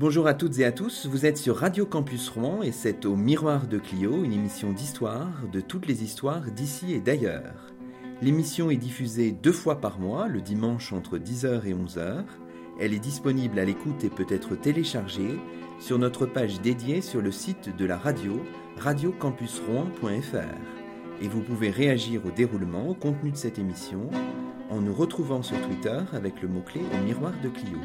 [0.00, 3.16] Bonjour à toutes et à tous, vous êtes sur Radio Campus Rouen et c'est au
[3.16, 7.66] Miroir de Clio, une émission d'histoire de toutes les histoires d'ici et d'ailleurs.
[8.22, 12.24] L'émission est diffusée deux fois par mois, le dimanche entre 10h et 11h.
[12.80, 15.38] Elle est disponible à l'écoute et peut être téléchargée
[15.78, 18.40] sur notre page dédiée sur le site de la radio,
[18.78, 21.20] radiocampusrouen.fr.
[21.20, 24.08] Et vous pouvez réagir au déroulement, au contenu de cette émission,
[24.70, 27.76] en nous retrouvant sur Twitter avec le mot-clé au miroir de Clio.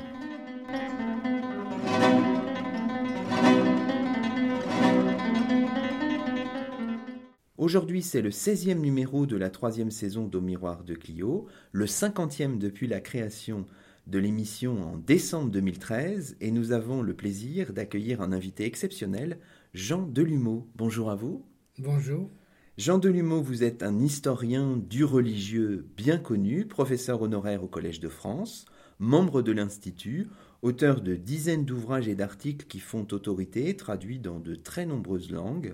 [7.66, 12.60] Aujourd'hui, c'est le 16e numéro de la troisième saison d'Au Miroir de Clio, le 50e
[12.60, 13.66] depuis la création
[14.06, 19.40] de l'émission en décembre 2013, et nous avons le plaisir d'accueillir un invité exceptionnel,
[19.74, 20.68] Jean Delumeau.
[20.76, 21.44] Bonjour à vous.
[21.80, 22.30] Bonjour.
[22.78, 28.10] Jean Delumeau, vous êtes un historien du religieux bien connu, professeur honoraire au Collège de
[28.10, 28.68] France,
[29.00, 30.28] membre de l'Institut,
[30.62, 35.74] auteur de dizaines d'ouvrages et d'articles qui font autorité, traduits dans de très nombreuses langues.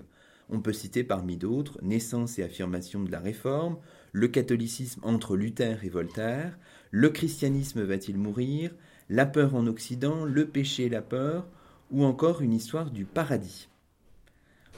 [0.54, 3.78] On peut citer parmi d'autres Naissance et affirmation de la Réforme,
[4.12, 6.58] Le catholicisme entre Luther et Voltaire,
[6.90, 8.70] Le christianisme va-t-il mourir,
[9.08, 11.48] La peur en Occident, Le péché et la peur,
[11.90, 13.70] ou encore Une histoire du paradis.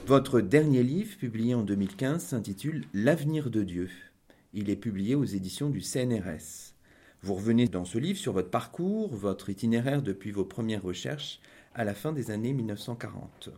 [0.07, 3.89] Votre dernier livre, publié en 2015, s'intitule L'avenir de Dieu.
[4.53, 6.73] Il est publié aux éditions du CNRS.
[7.21, 11.41] Vous revenez dans ce livre sur votre parcours, votre itinéraire depuis vos premières recherches
[11.73, 13.49] à la fin des années 1940.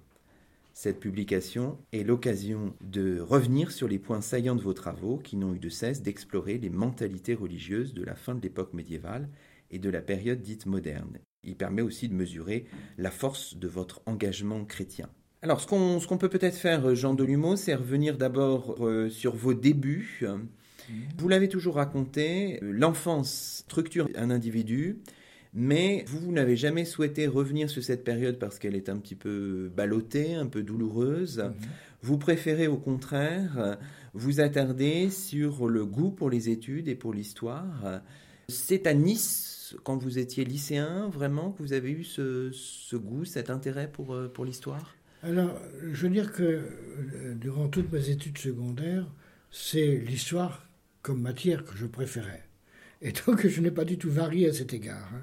[0.80, 5.56] Cette publication est l'occasion de revenir sur les points saillants de vos travaux qui n'ont
[5.56, 9.28] eu de cesse d'explorer les mentalités religieuses de la fin de l'époque médiévale
[9.72, 11.18] et de la période dite moderne.
[11.44, 12.66] Il permet aussi de mesurer
[13.00, 15.10] la force de votre engagement chrétien.
[15.42, 20.22] Alors, ce qu'on peut peut-être faire, Jean Delumeau, c'est revenir d'abord euh, sur vos débuts.
[20.22, 20.94] Mmh.
[21.18, 25.00] Vous l'avez toujours raconté, l'enfance structure un individu,
[25.54, 29.16] mais vous, vous n'avez jamais souhaité revenir sur cette période parce qu'elle est un petit
[29.16, 31.40] peu ballottée, un peu douloureuse.
[31.40, 31.54] Mhm.
[32.02, 33.78] Vous préférez au contraire
[34.14, 38.02] vous attarder sur le goût pour les études et pour l'histoire.
[38.50, 43.50] C'est à Nice, quand vous étiez lycéen, vraiment, que vous avez eu ce, goût, cet
[43.50, 44.96] intérêt pour, euh, pour l'histoire?
[45.22, 45.60] Alors,
[45.92, 49.06] je veux dire que euh, durant toutes mes études secondaires,
[49.52, 50.70] c'est l'histoire
[51.02, 52.44] comme matière que je préférais.
[53.02, 55.10] Et donc, je n'ai pas du tout varié à cet égard.
[55.14, 55.22] Hein.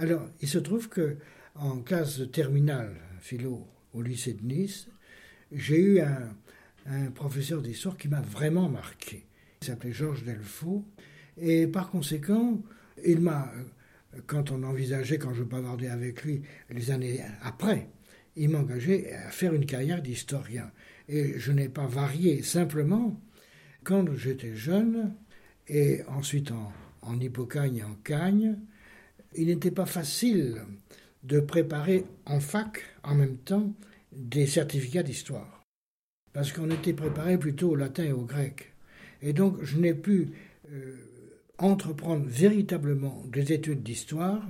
[0.00, 1.16] Alors, il se trouve que
[1.56, 4.86] en classe terminale philo au lycée de Nice,
[5.50, 9.26] j'ai eu un, professeur d'histoire qui m'a vraiment marqué.
[9.60, 10.86] Il s'appelait Georges Delfaux.
[11.36, 12.62] Et par conséquent,
[13.04, 13.52] il m'a,
[14.26, 17.90] quand on envisageait, quand je bavardais avec lui les années après,
[18.36, 20.70] il m'a engagé à faire une carrière d'historien.
[21.08, 22.42] Et je n'ai pas varié.
[22.42, 23.20] Simplement,
[23.82, 25.12] quand j'étais jeune,
[25.66, 26.72] et ensuite en,
[27.02, 28.56] en et en Cagne,
[29.34, 30.62] il n'était pas facile
[31.22, 33.72] de préparer en fac en même temps
[34.12, 35.64] des certificats d'histoire.
[36.32, 38.72] Parce qu'on était préparé plutôt au latin et au grec.
[39.22, 40.28] Et donc je n'ai pu
[40.72, 40.96] euh,
[41.58, 44.42] entreprendre véritablement des études d'histoire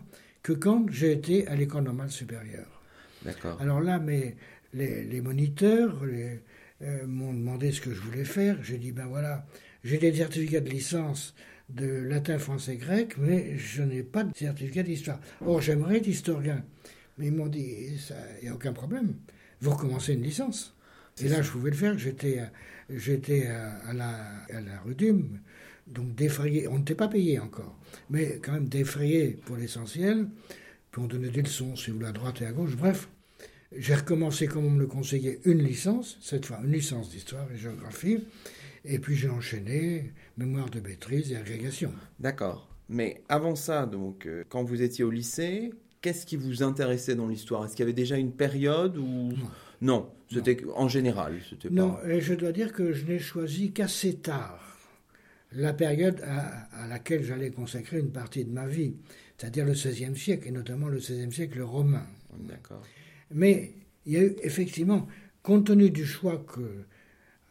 [0.42, 2.82] que quand j'ai été à l'école normale supérieure.
[3.24, 3.60] D'accord.
[3.60, 4.36] Alors là, mais
[4.74, 8.62] les, moniteurs euh, m'ont demandé ce que je voulais faire.
[8.62, 9.46] J'ai dit, ben voilà,
[9.82, 11.34] j'ai des certificats de licence
[11.68, 15.20] de latin, français, grec, mais je n'ai pas de certificat d'histoire.
[15.44, 16.64] Or, j'aimerais être historien.
[17.18, 17.74] Mais ils m'ont dit,
[18.40, 19.14] il n'y a aucun problème,
[19.60, 20.74] vous recommencez une licence.
[21.20, 21.98] Et là, je pouvais le faire.
[21.98, 22.40] J'étais,
[22.88, 24.10] j'étais à, la,
[24.50, 25.40] à la Rudum,
[25.88, 26.68] donc défrayé.
[26.68, 27.76] On n'était pas payé encore,
[28.08, 30.28] mais quand même défrayé pour l'essentiel.
[30.92, 32.76] Puis on donnait des leçons, si vous voulez, à droite et à gauche.
[32.76, 33.08] Bref,
[33.76, 37.58] j'ai recommencé, comme on me le conseillait, une licence, cette fois une licence d'histoire et
[37.58, 38.20] géographie.
[38.90, 41.92] Et puis j'ai enchaîné mémoire de maîtrise et agrégation.
[42.18, 42.68] D'accord.
[42.88, 47.28] Mais avant ça, donc, euh, quand vous étiez au lycée, qu'est-ce qui vous intéressait dans
[47.28, 47.66] l'histoire?
[47.66, 49.32] Est-ce qu'il y avait déjà une période ou
[49.80, 51.40] non, c'était en général.
[51.70, 54.64] Non, et je dois dire que je n'ai choisi qu'assez tard
[55.52, 58.96] la période à, laquelle j'allais consacrer une partie de ma vie,
[59.36, 62.06] c'est-à-dire le XVIe siècle, et notamment le XVIe siècle romain.
[62.40, 62.82] D'accord.
[63.30, 63.72] Mais
[64.04, 65.06] il y a eu effectivement,
[65.42, 66.84] compte tenu du choix que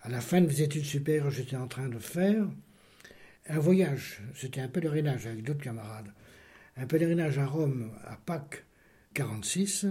[0.08, 2.48] à la fin de mes études supérieures, j'étais en train de faire
[3.50, 4.22] un voyage.
[4.36, 6.14] C'était un pèlerinage avec d'autres camarades.
[6.78, 8.64] Un pèlerinage à Rome à Pâques
[9.16, 9.88] 46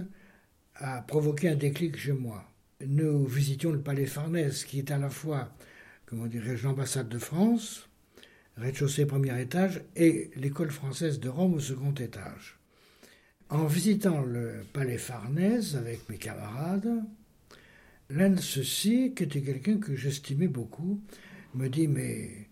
[0.73, 2.51] a provoqué un déclic chez moi.
[2.83, 5.55] Nous visitions le palais Farnèse, qui est à la fois,
[6.07, 7.87] comment dirais-je, l'ambassade de France,
[8.55, 12.57] rez-de-chaussée premier étage, et l'école française de Rome au second étage.
[13.49, 17.03] En visitant le palais Farnèse avec mes camarades,
[18.09, 21.01] L'un de ceux-ci, qui était quelqu'un que j'estimais beaucoup,
[21.53, 22.47] me dit Mais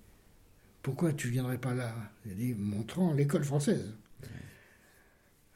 [0.82, 1.96] pourquoi tu viendrais pas là?
[2.26, 3.96] Il dit Montrons l'école française.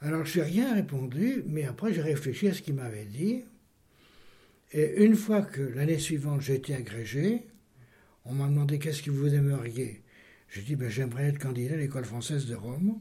[0.01, 3.43] Alors je n'ai rien répondu, mais après j'ai réfléchi à ce qu'il m'avait dit.
[4.71, 7.43] Et une fois que l'année suivante j'ai été agrégé,
[8.23, 10.01] on m'a demandé qu'est-ce que vous aimeriez.
[10.47, 12.99] J'ai dit ben, j'aimerais être candidat à l'école française de Rome.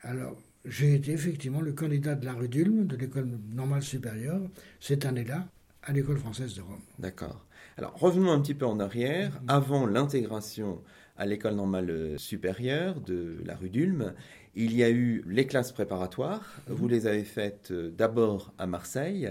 [0.00, 4.42] Alors j'ai été effectivement le candidat de la rue d'Ulm, de l'école normale supérieure,
[4.80, 5.48] cette année-là,
[5.82, 6.80] à l'école française de Rome.
[6.98, 7.46] D'accord.
[7.76, 9.40] Alors revenons un petit peu en arrière.
[9.42, 9.48] Mhm.
[9.48, 10.82] Avant l'intégration
[11.16, 14.14] à l'école normale supérieure de la rue d'Ulm,
[14.54, 16.60] il y a eu les classes préparatoires.
[16.68, 16.74] Mhm.
[16.74, 19.28] Vous les avez faites euh, d'abord à Marseille,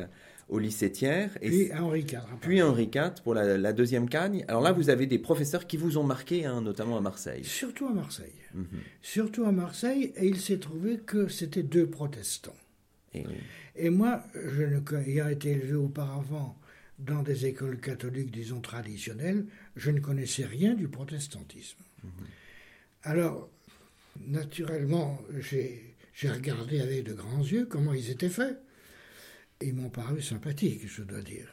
[0.49, 1.29] au lycée Thiers.
[1.41, 2.21] Et puis à Henri IV.
[2.41, 4.43] Puis Henri IV pour la, deuxième cagne.
[4.47, 7.43] Alors là, vous avez des professeurs qui vous ont marqué, hein, notamment à Marseille.
[7.43, 8.33] Surtout à Marseille.
[9.01, 12.55] Surtout à Marseille, et il s'est trouvé que c'était deux protestants.
[13.13, 13.23] Et,
[13.89, 16.59] moi, je ne, ayant été élevé auparavant
[16.99, 19.45] dans des écoles catholiques, disons traditionnelles,
[19.75, 21.79] je ne connaissais rien du protestantisme.
[22.03, 22.11] Mhm.
[23.03, 23.49] Alors,
[24.27, 25.95] naturellement, j'ai
[26.29, 28.59] regardé avec de grands yeux comment ils étaient faits.
[29.61, 31.47] Ils m'ont paru sympathiques, je dois dire.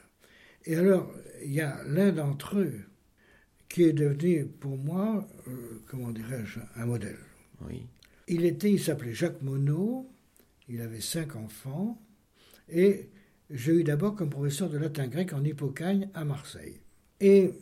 [0.65, 1.11] Et alors,
[1.43, 2.81] il y a l'un d'entre eux
[3.69, 7.19] qui est devenu pour moi, euh, comment dirais-je, un modèle.
[7.63, 7.87] Oui.
[8.27, 10.07] Il était, il s'appelait Jacques Monod,
[10.69, 12.01] il avait cinq enfants,
[12.71, 13.09] et
[13.51, 16.81] j'ai eu d'abord comme professeur de latin grec en Hippocagne à Marseille.
[17.21, 17.53] Et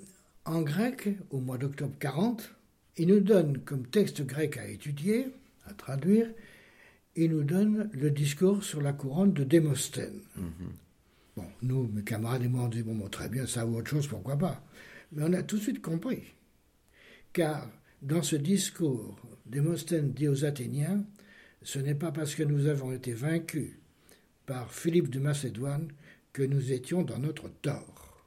[0.44, 2.52] en grec, au mois d'octobre 40,
[2.96, 5.28] il nous donne comme texte grec à étudier,
[5.66, 6.28] à traduire,
[7.14, 10.20] il nous donne le discours sur la couronne de Démosthène.
[10.36, 10.72] Mhm.
[11.36, 14.06] Bon, nous, mes camarades et moi, on dit bon, très bien, ça vaut autre chose,
[14.06, 14.62] pourquoi pas.
[15.12, 16.22] Mais on a tout de suite compris.
[17.32, 17.70] Car
[18.02, 21.04] dans ce discours, Démosthène dit aux Athéniens
[21.62, 23.72] ce n'est pas parce que nous avons été vaincus
[24.46, 25.88] par Philippe de Macédoine
[26.32, 28.24] que nous étions dans notre tort.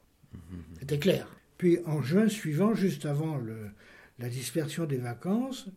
[0.78, 1.28] C'était clair.
[1.58, 3.40] Puis en juin suivant, juste avant
[4.18, 5.68] la dispersion des vacances,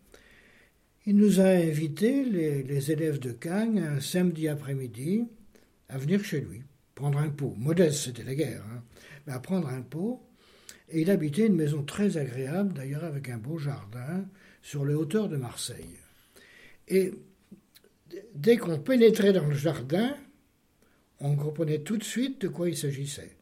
[1.05, 5.25] il nous a invités, les, élèves de Cagnes, un samedi après-midi,
[5.89, 6.61] à venir chez lui,
[6.95, 7.53] prendre un pot.
[7.57, 8.81] Modeste, c'était la guerre, hein,
[9.27, 10.21] mais à prendre un pot.
[10.89, 14.25] Et il habitait une maison très agréable, d'ailleurs avec un beau jardin,
[14.61, 15.97] sur les hauteurs de Marseille.
[16.87, 17.11] Et
[18.33, 20.15] dès qu'on pénétrait dans le jardin,
[21.23, 23.37] on comprenait tout de suite de quoi il s'agissait.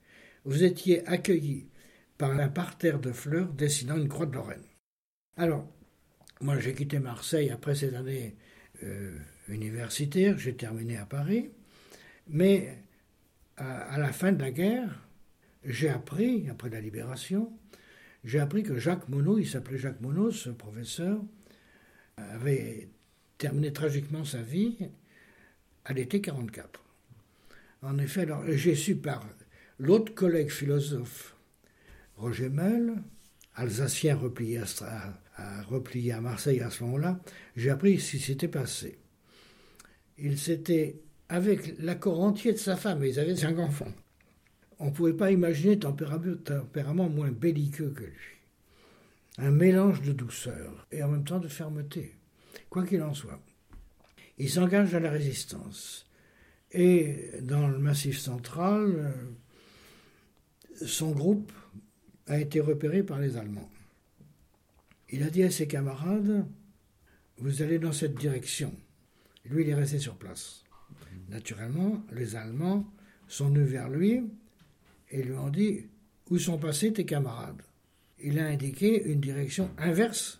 [0.45, 1.67] Vous étiez accueillis
[2.17, 4.63] par un parterre de fleurs dessinant une croix de Lorraine.
[5.35, 5.67] Alors,
[6.39, 8.35] moi j'ai quitté Marseille après cette année
[8.83, 9.17] euh,
[9.47, 11.49] universitaire, j'ai terminé à Paris,
[12.27, 12.77] mais
[13.57, 15.07] à, la fin de la guerre,
[15.63, 17.51] j'ai appris, après la libération,
[18.23, 21.19] j'ai appris que Jacques Monod, il s'appelait Jacques Monod, ce professeur,
[22.17, 22.89] avait
[23.37, 24.77] terminé tragiquement sa vie
[25.85, 26.90] à l'été 44.
[27.81, 29.27] En effet, j'ai su par
[29.79, 31.35] l'autre collègue philosophe,
[32.15, 32.93] Roger Mel,
[33.55, 37.19] alsacien replié à, replié à Marseille à ce moment-là,
[37.55, 38.99] j'ai appris ce qui s'était passé.
[40.19, 43.91] Il s'était, avec l'accord entier de sa femme, ils avaient cinq enfants.
[44.77, 48.37] On ne pouvait pas imaginer tempérament, tempérament moins belliqueux que lui.
[49.39, 52.15] Un mélange de douceur et en même temps de fermeté.
[52.69, 53.39] Quoi qu'il en soit,
[54.37, 56.05] il s'engage dans la résistance.
[56.73, 61.51] Et dans le Massif central, euh, son groupe
[62.27, 63.69] a été repéré par les Allemands.
[65.09, 66.45] Il a dit à ses camarades
[67.37, 68.73] Vous allez dans cette direction.
[69.45, 70.63] Lui, il est resté sur place.
[71.29, 72.85] Naturellement, les Allemands
[73.27, 74.23] sont venus vers lui
[75.09, 75.85] et lui ont dit
[76.29, 77.61] Où sont passés tes camarades?
[78.19, 80.39] Il a indiqué une direction inverse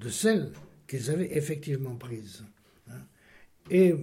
[0.00, 0.52] de celle
[0.86, 2.44] qu'ils avaient effectivement prise.
[2.88, 3.02] Hein.
[3.70, 3.94] Et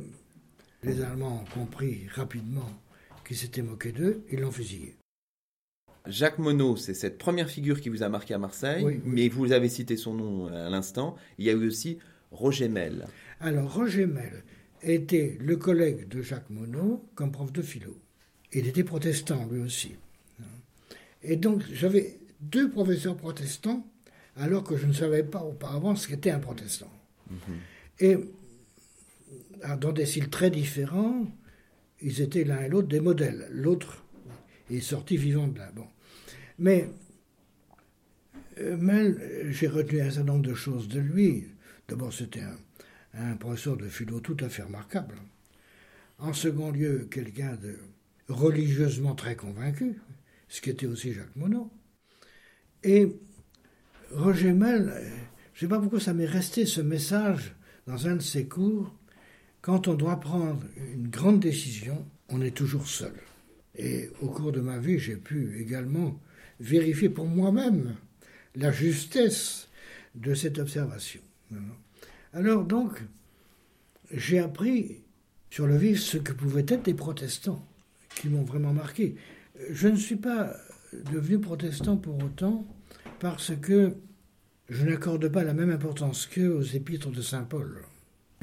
[0.83, 2.69] les Allemands ont compris rapidement
[3.25, 4.95] qu'il s'était moqué d'eux, ils l'ont fusillé.
[6.05, 9.69] Jacques Monod, c'est cette première figure qui vous a marqué à Marseille, mais vous avez
[9.69, 11.15] cité son nom à l'instant.
[11.37, 11.97] Il y a eu aussi
[12.31, 13.07] Roger Mel.
[13.39, 14.43] Alors, Roger Mel
[14.81, 17.97] était le collègue de Jacques Monod comme prof de philo.
[18.51, 19.95] Il était protestant lui aussi.
[21.23, 23.87] Et donc, j'avais deux professeurs protestants
[24.35, 26.91] alors que je ne savais pas auparavant ce qu'était un protestant.
[27.29, 27.37] Mhm.
[27.99, 28.17] Et
[29.79, 31.25] dans des styles très différents,
[32.01, 33.47] ils étaient l'un et l'autre des modèles.
[33.51, 34.03] L'autre
[34.69, 35.71] est sorti vivant de là.
[35.73, 35.87] Bon.
[36.59, 36.89] Mais
[38.59, 41.47] euh, j'ai retenu un certain nombre de choses de lui.
[41.87, 42.57] D'abord, c'était un,
[43.13, 45.15] un, professeur de philo tout à fait remarquable.
[46.19, 47.77] En second lieu, quelqu'un de
[48.29, 49.99] religieusement très convaincu,
[50.47, 51.67] ce qui était aussi Jacques Monod.
[52.83, 53.07] Et
[54.11, 54.93] Roger Mel,
[55.53, 57.55] je ne sais pas pourquoi ça m'est resté ce message
[57.87, 58.93] dans un de ses cours.
[59.63, 60.61] Quand on doit prendre
[60.93, 63.13] une grande décision, on est toujours seul.
[63.77, 66.19] Et au cours de ma vie, j'ai pu également
[66.59, 67.95] vérifier pour moi-même
[68.55, 69.69] la justesse
[70.15, 71.21] de cette observation.
[72.33, 73.03] Alors donc,
[74.11, 75.01] j'ai appris
[75.49, 77.65] sur le vif ce que pouvaient être des protestants,
[78.15, 79.15] qui m'ont vraiment marqué.
[79.69, 80.57] Je ne suis pas
[81.13, 82.67] devenu protestant pour autant
[83.19, 83.95] parce que
[84.67, 87.81] je n'accorde pas la même importance qu'eux aux épîtres de Saint Paul,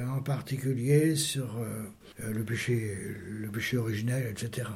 [0.08, 2.96] en particulier sur euh, le, péché,
[3.28, 4.68] le péché originel, etc.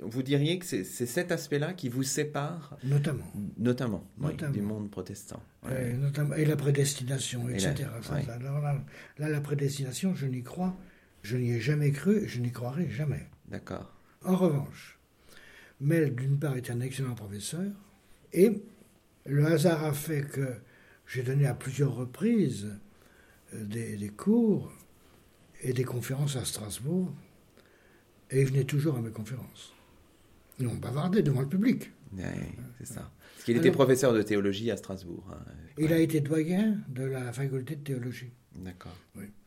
[0.00, 3.32] Vous diriez que c'est cet aspect-là qui vous sépare Notamment.
[3.58, 4.04] Notamment,
[4.52, 5.42] du monde protestant.
[6.36, 7.88] Et, la prédestination, etc.
[9.18, 10.76] là, la prédestination, je n'y crois,
[11.22, 13.28] je n'y ai jamais cru, je n'y croirai jamais.
[13.48, 13.94] D'accord.
[14.24, 14.98] En revanche,
[15.80, 17.70] Mel, d'une part, est un excellent professeur,
[18.32, 18.62] et
[19.26, 20.54] le hasard a fait que
[21.06, 22.68] j'ai donné à plusieurs reprises
[23.54, 24.72] euh, des, cours
[25.62, 27.12] et des conférences à Strasbourg,
[28.30, 29.72] et il venait toujours à mes conférences.
[30.58, 31.90] Ils ont bavardé devant le public.
[32.78, 33.10] c'est ça.
[33.34, 35.24] Parce qu'il était professeur de théologie à Strasbourg.
[35.32, 35.38] Hein.
[35.78, 38.30] Il a été doyen de la faculté de théologie.
[38.56, 38.96] D'accord.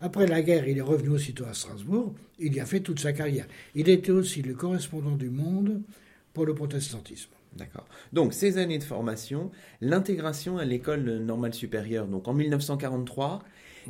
[0.01, 2.13] Après la guerre, il est revenu aussitôt à Strasbourg.
[2.39, 3.47] Il y a fait toute sa carrière.
[3.73, 5.81] Il était aussi le correspondant du Monde
[6.33, 7.31] pour le protestantisme.
[7.55, 7.87] D'accord.
[8.13, 13.41] Donc, ces années de formation, l'intégration à l'école normale supérieure, donc en 1943,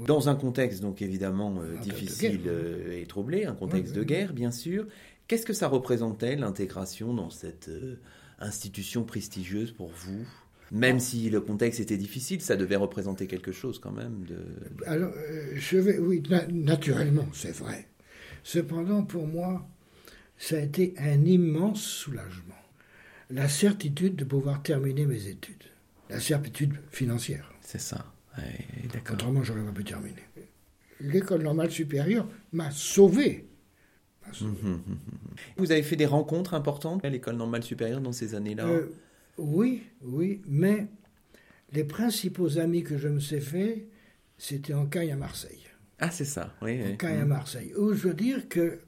[0.05, 4.51] dans un contexte donc évidemment euh, difficile euh, et troublé, un contexte de guerre bien
[4.51, 4.87] sûr.
[5.27, 7.99] Qu'est-ce que ça représentait l'intégration dans cette euh,
[8.39, 10.25] institution prestigieuse pour vous?
[10.71, 14.25] Même si le contexte était difficile, ça devait représenter quelque chose quand même.
[14.27, 14.37] De...
[14.85, 15.13] Alors,
[15.55, 17.87] je vais, oui, naturellement, c'est vrai.
[18.43, 19.65] Cependant, pour moi,
[20.37, 22.57] ça a été un immense soulagement
[23.29, 25.63] la certitude de pouvoir terminer mes études.
[26.09, 27.51] La certitude financière.
[27.61, 28.05] C'est ça.
[28.93, 29.15] D'accord.
[29.15, 30.23] Autrement, j'aurais pas pu terminer.
[30.99, 33.47] L'école normale supérieure m'a sauvé.
[34.41, 34.97] Hum, hum, hum,
[35.57, 38.65] Vous avez fait des rencontres importantes à l'école normale supérieure dans ces années-là?
[38.67, 38.87] Euh,
[39.37, 40.87] Oui, oui, mais
[41.71, 43.87] les principaux amis que je me suis fait,
[44.37, 45.63] c'était en Caille à Marseille.
[45.99, 46.81] Ah, c'est ça, oui.
[46.93, 47.73] En Caille à Marseille.
[47.77, 48.79] Où je veux dire que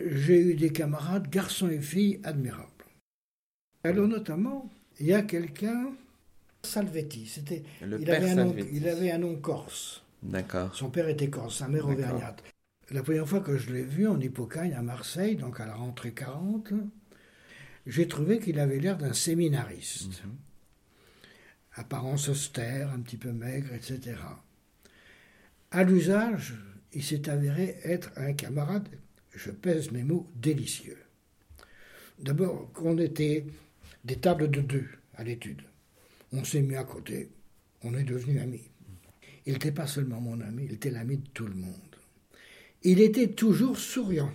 [0.00, 2.68] j'ai eu des camarades, garçons et filles, admirables.
[3.84, 5.92] Alors notamment, il y a quelqu'un,
[6.66, 10.02] Salvetti, c'était, il, avait un nom, il avait un nom corse.
[10.22, 10.74] D'accord.
[10.74, 12.42] Son père était corse, sa mère auvergnate.
[12.90, 16.12] La première fois que je l'ai vu en Hippocagne à Marseille, donc à la rentrée
[16.12, 16.72] 40,
[17.86, 20.24] j'ai trouvé qu'il avait l'air d'un séminariste.
[20.24, 20.36] Mhm.
[21.76, 24.16] Apparence austère, un petit peu maigre, etc.
[25.70, 26.54] À l'usage,
[26.92, 28.88] il s'est avéré être un camarade,
[29.34, 30.98] je pèse mes mots, délicieux.
[32.20, 33.44] D'abord, qu'on était
[34.04, 35.62] des tables de deux à l'étude.
[36.34, 37.30] On s'est mis à côté,
[37.82, 38.68] on est devenus amis.
[39.46, 41.96] Il n'était pas seulement mon ami, il était l'ami de tout le monde.
[42.82, 44.32] Il était toujours souriant.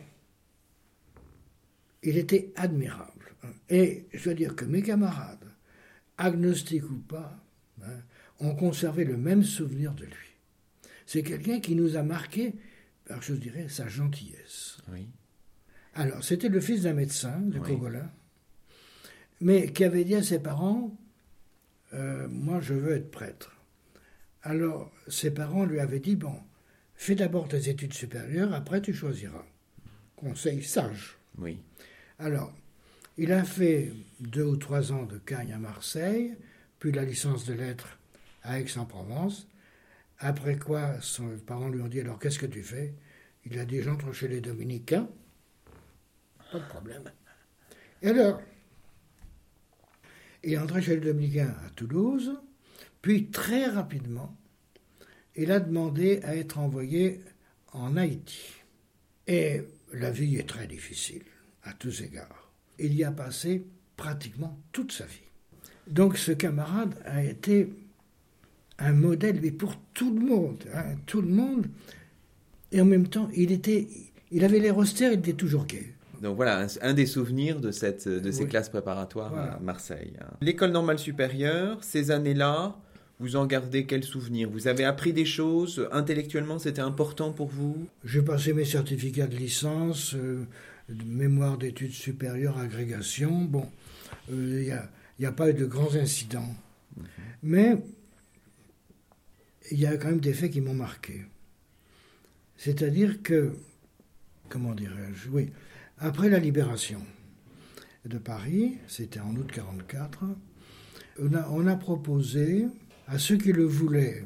[2.02, 3.36] Il était admirable.
[3.70, 5.46] Et je dois dire que mes camarades,
[6.18, 7.38] agnostiques ou pas,
[7.84, 8.02] hein,
[8.40, 10.36] ont conservé le même souvenir de lui.
[11.06, 12.56] C'est quelqu'un qui nous a marqué
[13.22, 14.78] je dirais, sa gentillesse.
[15.96, 18.10] Alors, c'était le fils d'un médecin de Cogolin
[19.42, 20.98] mais qui avait dit à ses parents
[21.94, 23.56] euh, Moi, je veux être prêtre.
[24.44, 26.36] Alors, ses parents lui avaient dit Bon,
[26.96, 29.46] fais d'abord tes études supérieures, après tu choisiras.
[30.16, 31.18] Conseil sage.
[31.38, 31.60] Oui.
[32.18, 32.54] Alors,
[33.18, 36.36] il a fait deux ou trois ans de Cagne à Marseille,
[36.80, 37.98] puis la licence de lettres
[38.44, 39.48] à Aix-en-Provence.
[40.20, 42.94] Après quoi, ses parents lui ont dit Alors, qu'est-ce que tu fais?
[43.46, 45.10] Il a dit J'entre chez les Dominicains.
[46.52, 47.04] Pas de problème.
[48.02, 48.42] Et alors,
[50.44, 52.34] il est entré chez les Dominicains à Toulouse,
[53.02, 54.36] puis très rapidement,
[55.36, 57.22] il a demandé à être envoyé
[57.72, 58.42] en Haïti.
[59.28, 59.62] Et
[59.94, 61.24] la vie est très difficile,
[61.64, 62.52] à tous égards.
[62.78, 63.66] Il y a passé
[63.96, 65.30] pratiquement toute sa vie.
[65.88, 67.70] Donc ce camarade a été
[68.78, 71.68] un modèle mais pour tout le monde, hein, tout le monde.
[72.72, 73.88] Et en même temps, il était,
[74.32, 75.94] il avait l'air austère, il était toujours gai.
[76.22, 80.14] Donc voilà, un, des souvenirs de, cette, de ces classes préparatoires à Marseille.
[80.22, 80.34] Hein.
[80.42, 82.76] L'école normale supérieure, ces années-là,
[83.20, 85.88] vous en gardez quel souvenir Vous avez appris des choses?
[85.92, 87.88] Intellectuellement, c'était important pour vous?
[88.06, 90.46] J'ai passé mes certificats de licence, euh,
[90.88, 93.42] de mémoire d'études supérieures, agrégation.
[93.42, 93.70] Bon,
[94.30, 94.82] il euh,
[95.20, 96.56] n'y a, a, pas eu de grands incidents.
[96.96, 97.06] Mhm.
[97.44, 97.78] Mais
[99.72, 101.26] il y a quand même des faits qui m'ont marqué.
[102.56, 103.52] C'est-à-dire que,
[104.48, 105.30] comment dirais-je?
[105.30, 105.50] Oui,
[106.00, 107.02] après la libération
[108.06, 110.24] de Paris, c'était en août 1944,
[111.52, 112.66] on a, proposé
[113.08, 114.24] à ceux qui le voulaient,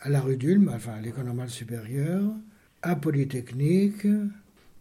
[0.00, 2.30] à la rue d'Ulm, enfin à l'école normale supérieure,
[2.82, 4.06] à Polytechnique,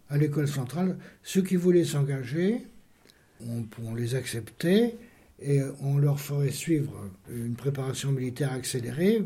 [0.10, 2.64] à l'école centrale, ceux qui voulaient s'engager,
[3.42, 4.98] on, les acceptait
[5.42, 9.24] et on leur ferait suivre une préparation militaire accélérée,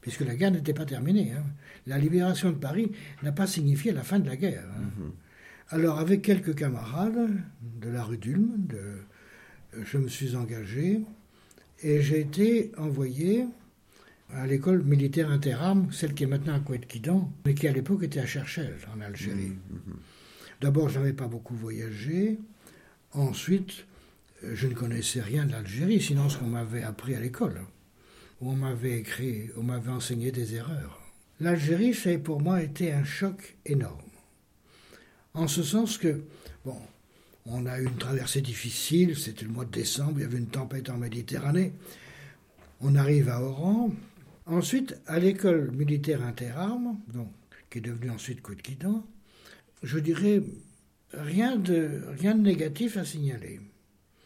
[0.00, 1.32] puisque la guerre n'était pas terminée.
[1.32, 1.44] Hein.
[1.86, 2.92] La libération de Paris
[3.22, 4.68] n'a pas signifié la fin de la guerre.
[4.76, 4.90] Hein.
[4.98, 5.12] Mhm.
[5.70, 7.30] Alors, avec quelques camarades
[7.80, 8.66] de la rue d'Ulm,
[9.82, 11.00] je me suis engagé
[11.82, 13.46] et j'ai été envoyé
[14.30, 18.20] à l'école militaire interarmes, celle qui est maintenant à Kouet-Kidan, mais qui à l'époque était
[18.20, 19.48] à Cherchel, en Algérie.
[19.48, 19.96] Mhm, mhm.
[20.60, 22.38] D'abord, je n'avais pas beaucoup voyagé.
[23.12, 23.84] Ensuite,
[24.42, 27.60] je ne connaissais rien de l'Algérie, sinon ce qu'on m'avait appris à l'école,
[28.40, 31.00] où on m'avait écrit, on m'avait enseigné des erreurs.
[31.40, 34.03] L'Algérie, ça a pour moi été un choc énorme.
[35.34, 36.22] En ce sens que,
[36.64, 36.76] bon,
[37.46, 40.46] on a eu une traversée difficile, c'était le mois de décembre, il y avait une
[40.46, 41.72] tempête en Méditerranée.
[42.80, 43.90] On arrive à Oran.
[44.46, 47.28] Ensuite, à l'école militaire interarmes, donc,
[47.68, 48.62] qui est devenue ensuite Coup de
[49.82, 50.42] je dirais
[51.12, 53.60] rien de, rien de négatif à signaler.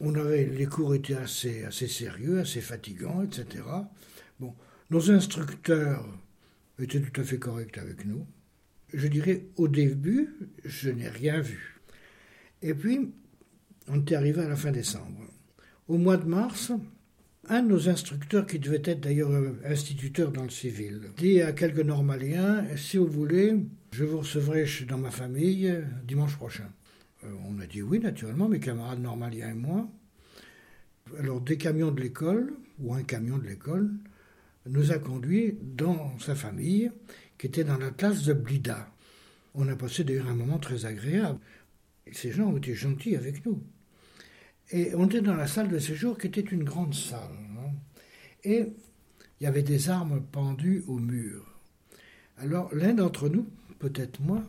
[0.00, 3.64] On avait, les cours étaient assez, assez sérieux, assez fatigants, etc.
[4.38, 4.54] Bon,
[4.90, 6.06] nos instructeurs
[6.78, 8.24] étaient tout à fait corrects avec nous.
[8.92, 11.80] Je dirais, au début, je n'ai rien vu.
[12.62, 13.12] Et puis,
[13.88, 15.20] on était arrivé à la fin décembre.
[15.88, 16.72] Au mois de mars,
[17.48, 19.30] un de nos instructeurs, qui devait être d'ailleurs
[19.64, 23.54] instituteur dans le civil, dit à quelques normaliens Si vous voulez,
[23.92, 25.74] je vous recevrai dans ma famille
[26.06, 26.70] dimanche prochain.
[27.24, 29.88] Euh, on a dit oui, naturellement, mes camarades normaliens et moi.
[31.18, 33.90] Alors, des camions de l'école, ou un camion de l'école,
[34.66, 36.90] nous a conduits dans sa famille,
[37.38, 38.92] qui était dans la classe de Blida.
[39.54, 41.38] On a passé d'ailleurs un moment très agréable.
[42.12, 43.62] ces gens ont été gentils avec nous.
[44.70, 47.36] Et on était dans la salle de séjour qui était une grande salle.
[47.58, 47.72] Hein.
[48.44, 48.66] Et
[49.40, 51.58] il y avait des armes pendues au mur.
[52.36, 54.42] Alors l'un d'entre nous, peut-être moi,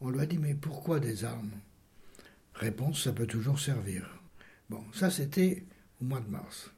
[0.00, 1.52] on lui a dit Mais pourquoi des armes?
[2.54, 4.20] Réponse Ça peut toujours servir.
[4.68, 5.64] Bon, ça c'était
[6.00, 6.70] au mois de mars.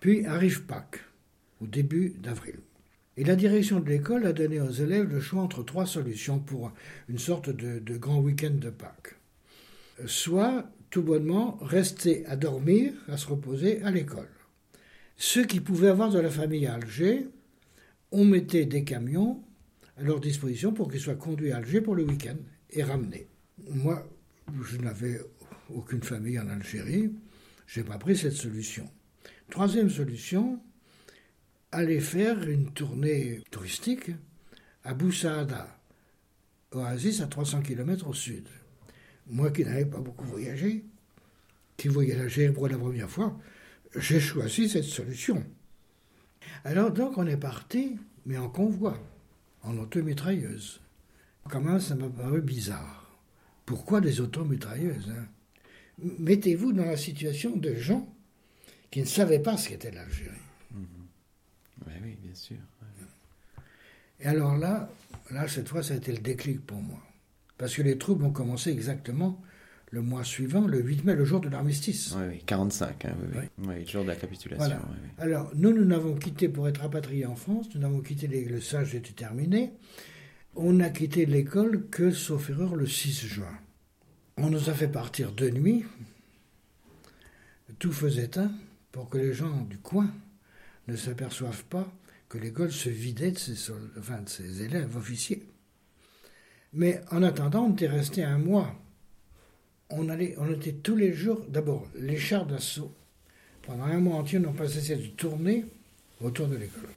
[0.00, 1.00] Puis arrive Pâques,
[1.60, 2.58] au début d'avril.
[3.22, 6.72] Et la direction de l'école a donné aux élèves le choix entre trois solutions pour
[7.08, 9.14] une sorte de, de grand week-end de Pâques.
[10.06, 14.26] Soit tout bonnement rester à dormir, à se reposer à l'école.
[15.16, 17.28] Ceux qui pouvaient avoir de la famille à Alger,
[18.10, 19.40] on mettait des camions
[19.96, 22.38] à leur disposition pour qu'ils soient conduits à Alger pour le week-end
[22.70, 23.28] et ramenés.
[23.68, 24.04] Moi,
[24.64, 25.20] je n'avais
[25.72, 27.12] aucune famille en Algérie,
[27.68, 28.90] je n'ai pas pris cette solution.
[29.48, 30.58] Troisième solution,
[31.72, 34.10] aller faire une tournée touristique
[34.84, 35.78] à Boussaada,
[36.72, 38.46] oasis à 300 km au sud
[39.26, 40.84] moi qui n'avais pas beaucoup voyagé,
[41.76, 43.38] qui voyageais pour la première fois,
[43.96, 45.44] j'ai choisi cette solution.
[46.64, 48.98] Alors donc on est parti, mais en convoi,
[49.62, 50.80] en automitrailleuse.
[51.48, 53.10] Quand ça m'a paru bizarre.
[53.66, 55.26] Pourquoi des automitrailleuses hein?
[56.18, 58.12] Mettez-vous dans la situation de gens
[58.90, 60.36] qui ne savaient pas ce qu'était l'Algérie.
[61.88, 62.02] Mm-hmm.
[62.04, 62.56] Oui, bien sûr.
[64.20, 64.88] Et alors là,
[65.30, 67.00] là, cette fois, ça a été le déclic pour moi.
[67.58, 69.40] Parce que les troubles ont commencé exactement
[69.90, 72.14] le mois suivant, le 8 mai, le jour de l'armistice.
[72.16, 73.80] Oui, oui, 45, hein, oui, oui.
[73.80, 74.78] le jour de la capitulation.
[75.18, 78.94] Alors, nous, nous n'avons quitté pour être rapatriés en France, nous n'avons quitté, le sage
[78.94, 79.72] était terminé.
[80.54, 83.58] On n'a quitté l'école que, sauf erreur, le 6 juin.
[84.38, 85.84] On nous a fait partir de nuit,
[87.78, 88.50] tout faisait un,
[88.92, 90.08] pour que les gens du coin
[90.88, 91.92] ne s'aperçoivent pas
[92.28, 95.42] que l'école se vidait de ses, élèves officiers.
[96.72, 98.74] Mais en attendant, on était resté un mois.
[99.90, 102.94] On, était tous les jours, d'abord, les chars d'assaut.
[103.60, 105.66] Pendant un mois entier, on cessé de tourner
[106.20, 106.88] autour de l'école.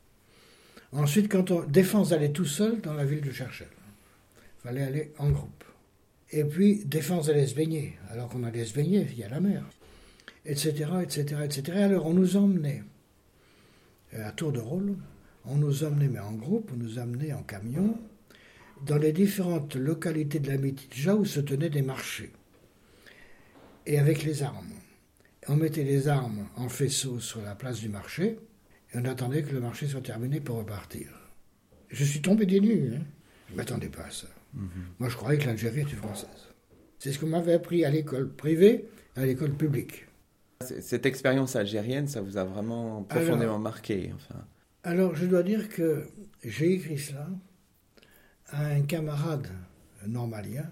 [0.93, 3.67] Ensuite, quand on, Défense allait tout seul dans la ville de Cherchel.
[4.63, 5.65] Fallait aller en groupe.
[6.31, 7.97] Et puis, Défense allait se baigner.
[8.09, 9.65] Alors qu'on allait se baigner, il y a la mer.
[10.45, 10.69] Etc.,
[11.03, 11.77] etc., etc.
[11.79, 12.83] Alors, on nous emmenait
[14.23, 14.95] à tour de rôle.
[15.45, 17.97] On nous emmenait, mais en groupe, on nous emmenait en camion
[18.85, 22.31] dans les différentes localités de la Métidja où se tenaient des marchés,
[23.85, 24.73] et avec les armes.
[25.47, 28.39] On mettait les armes en faisceau sur la place du marché,
[28.93, 31.07] et on attendait que le marché soit terminé pour repartir.
[31.89, 33.01] Je suis tombé des nues, hein.
[33.47, 34.27] je ne m'attendais pas à ça.
[34.53, 34.69] Mhm.
[34.99, 36.29] Moi, je croyais que l'Algérie était française.
[36.99, 40.04] C'est ce qu'on m'avait appris à l'école privée et à l'école publique.
[40.61, 44.45] Cette expérience algérienne, ça vous a vraiment profondément marqué enfin.
[44.83, 46.05] Alors, je dois dire que
[46.43, 47.27] j'ai écrit cela
[48.49, 49.47] à un camarade
[50.05, 50.69] normalien,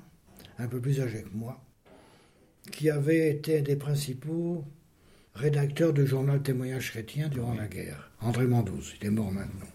[0.60, 1.63] un peu plus âgé que moi,
[2.72, 4.63] qui avait été un des principaux
[5.34, 9.67] rédacteurs du journal Témoignage chrétien durant la guerre, André Mandouze, il est mort maintenant.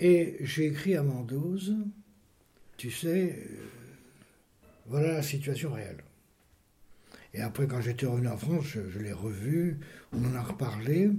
[0.00, 1.76] Et j'ai écrit à Mandouze,
[2.76, 3.68] tu sais, euh,
[4.86, 6.02] voilà la situation réelle.
[7.32, 9.78] Et après, quand j'étais revenu en France, je, l'ai revu,
[10.12, 11.10] on en a reparlé,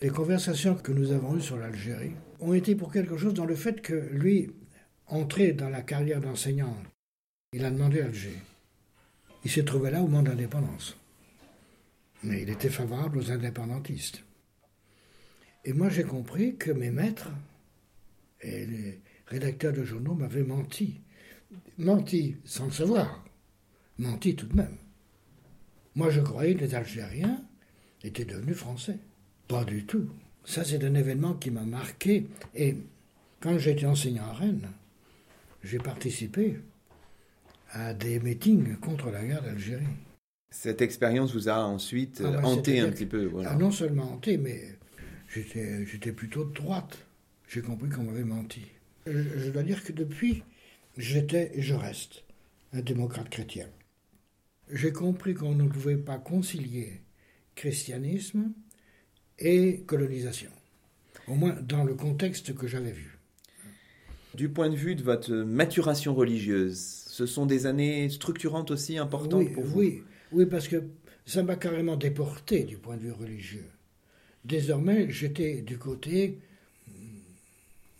[0.00, 3.56] les conversations que nous avons eues sur l'Algérie ont été pour quelque chose dans le
[3.56, 4.50] fait que lui,
[5.06, 6.76] entré dans la carrière d'enseignant,
[7.52, 8.36] il a demandé Alger.
[9.44, 10.96] Il s'est trouvé là au moment de l'indépendance.
[12.22, 14.22] Mais il était favorable aux indépendantistes.
[15.64, 17.30] Et moi, j'ai compris que mes maîtres
[18.40, 21.00] et les rédacteurs de journaux m'avaient menti.
[21.78, 23.24] Menti sans le savoir.
[23.98, 24.76] Menti tout de même.
[25.98, 27.42] Moi, je croyais que les Algériens
[28.04, 28.98] étaient devenus français.
[29.48, 30.08] Pas du tout.
[30.44, 32.28] Ça, c'est un événement qui m'a marqué.
[32.54, 32.76] Et
[33.40, 34.68] quand j'étais enseignant à Rennes,
[35.64, 36.60] j'ai participé
[37.72, 39.82] à des meetings contre la guerre d'Algérie.
[40.50, 43.32] Cette expérience vous a ensuite ah hanté un petit peu.
[43.44, 44.78] Ah, non seulement hanté, mais
[45.34, 46.96] j'étais plutôt de droite.
[47.48, 48.62] J'ai compris qu'on m'avait menti.
[49.04, 50.44] Je, je, dois dire que depuis,
[50.96, 52.22] j'étais et je reste
[52.72, 53.66] un démocrate chrétien.
[54.70, 57.00] J'ai compris qu'on ne pouvait pas concilier
[57.54, 58.52] christianisme
[59.38, 60.50] et colonisation,
[61.26, 63.18] au moins dans le contexte que j'avais vu.
[64.34, 69.52] Du point de vue de votre maturation religieuse, ce sont des années structurantes aussi importantes
[69.52, 69.78] pour vous?
[69.78, 70.02] Oui,
[70.32, 70.84] oui, parce que
[71.26, 73.66] ça m'a carrément déporté du point de vue religieux.
[74.44, 76.38] Désormais, j'étais du côté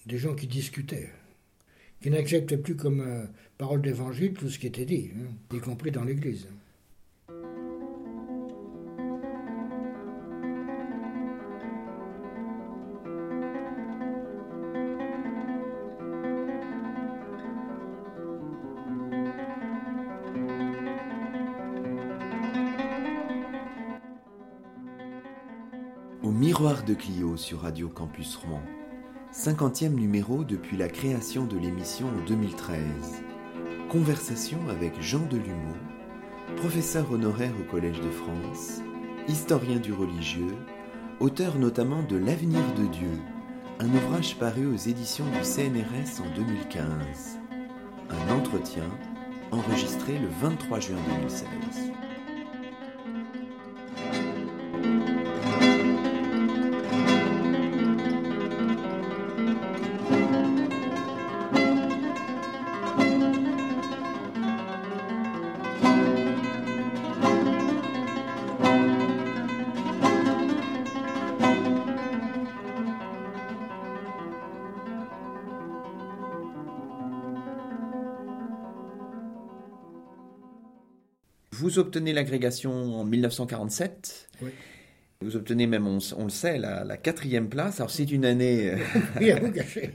[0.07, 1.11] des gens qui discutaient,
[2.00, 3.24] qui n'acceptaient plus comme euh,
[3.56, 6.48] parole d'évangile tout ce qui était dit, hein, y compris dans l'Église.
[26.58, 28.62] Miroir de Clio sur Radio Campus Rouen.
[29.32, 32.80] 50e numéro depuis la création de l'émission en 2013.
[33.90, 35.76] Conversation avec Jean Delumeau,
[36.56, 38.80] professeur honoraire au Collège de France,
[39.28, 40.56] historien du religieux,
[41.20, 43.20] auteur notamment de L'avenir de Dieu,
[43.80, 47.38] un ouvrage paru aux éditions du CNRS en 2015.
[48.08, 48.88] Un entretien
[49.50, 51.88] enregistré le 23 juin 2016.
[81.78, 84.30] Vous obtenez l'agrégation en 1947.
[84.42, 84.50] Oui.
[85.20, 87.78] Vous obtenez même, on, le sait, la, quatrième place.
[87.78, 88.72] Alors c'est une année.
[89.20, 89.92] Oui, à vous cacher.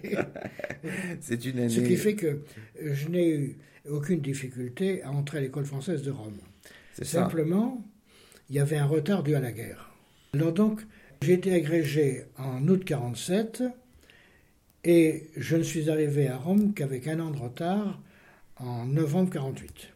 [1.19, 1.67] c'est une année.
[1.67, 2.39] Ce qui fait que
[2.82, 3.58] je n'ai eu
[3.89, 6.38] aucune difficulté à entrer à l'école française de Rome.
[6.93, 7.86] C'est Simplement,
[8.50, 9.91] il y avait un retard dû à la guerre.
[10.34, 10.80] Alors donc,
[11.22, 13.63] j'ai été agrégé en août 47
[14.86, 18.02] et je ne suis arrivé à Rome qu'avec un an de retard
[18.56, 19.93] en novembre 48.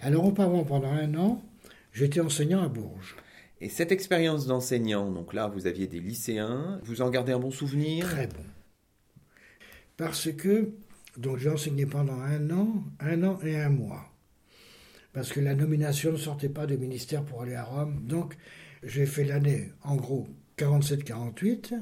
[0.00, 1.42] Alors auparavant, pendant un an,
[1.92, 3.16] j'étais enseignant à Bourges.
[3.60, 7.50] Et cette expérience d'enseignant, donc là, vous aviez des lycéens, vous en gardez un bon
[7.50, 8.06] souvenir?
[8.06, 8.44] Très bon.
[9.96, 10.70] Parce que,
[11.16, 14.12] donc j'ai enseigné pendant un an, un an et un mois.
[15.12, 18.00] Parce que la nomination ne sortait pas du ministère pour aller à Rome.
[18.06, 18.36] Donc,
[18.84, 21.74] j'ai fait l'année, en gros, 47-48,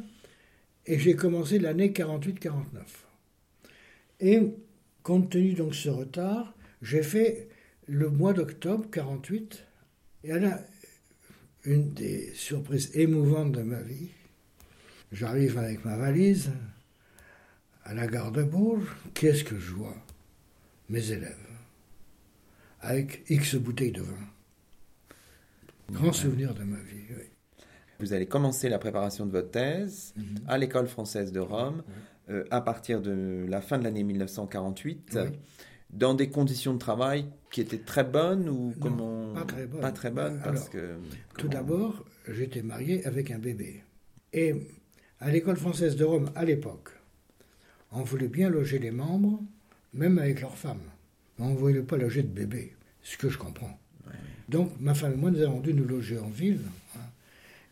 [0.87, 2.53] et j'ai commencé l'année 48-49.
[4.21, 4.41] Et,
[5.03, 7.51] compte tenu donc ce retard, j'ai fait
[7.87, 9.65] le mois d'octobre 48,
[10.25, 10.61] et là,
[11.65, 14.11] une des surprises émouvantes de ma vie.
[15.13, 16.51] J'arrive avec ma valise
[17.85, 18.97] à la gare de Bourges.
[19.15, 19.97] Qu'est-ce que je vois?
[20.89, 21.37] Mes élèves,
[22.81, 24.29] avec X bouteilles de vin.
[25.91, 27.25] Grand souvenir de ma vie, oui.
[27.99, 30.25] Vous allez commencer la préparation de votre thèse mhm.
[30.47, 31.83] à l'école française de Rome
[32.29, 35.19] euh, à partir de la fin de l'année 1948
[35.91, 39.81] dans des conditions de travail qui étaient très bonnes ou comment Pas très bonnes.
[39.81, 40.97] Pas très bonnes parce que.
[41.39, 43.83] Tout d'abord, j'étais marié avec un bébé.
[44.33, 44.55] Et
[45.21, 46.91] à l'école française de Rome, à l'époque,
[47.93, 49.41] on voulait bien loger les membres,
[49.95, 50.83] même avec leurs femmes.
[51.39, 53.79] Mais on ne voulait pas loger de bébé, ce que je comprends.
[54.49, 56.61] Donc, ma femme et moi, nous avons dû nous loger en ville,
[56.97, 57.01] hein,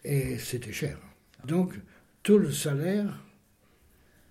[0.02, 0.98] et c'était cher.
[1.46, 1.74] Donc,
[2.22, 3.22] tout le salaire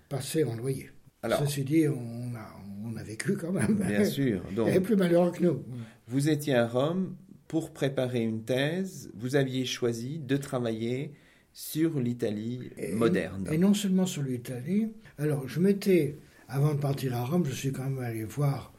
[0.10, 0.90] passait en loyer.
[1.22, 2.56] Alors, Ceci dit, on a,
[2.94, 3.76] on a vécu quand même.
[3.76, 4.42] Bien sûr.
[4.56, 5.64] Donc, Il plus malheureux que nous.
[6.08, 7.16] Vous étiez à Rome
[7.48, 9.12] pour préparer une thèse.
[9.16, 11.14] Vous aviez choisi de travailler
[11.54, 13.48] sur l'Italie moderne.
[13.52, 14.92] Et non seulement sur l'Italie.
[15.18, 18.74] Alors, je m'étais, avant de partir à Rome, je suis quand même allé voir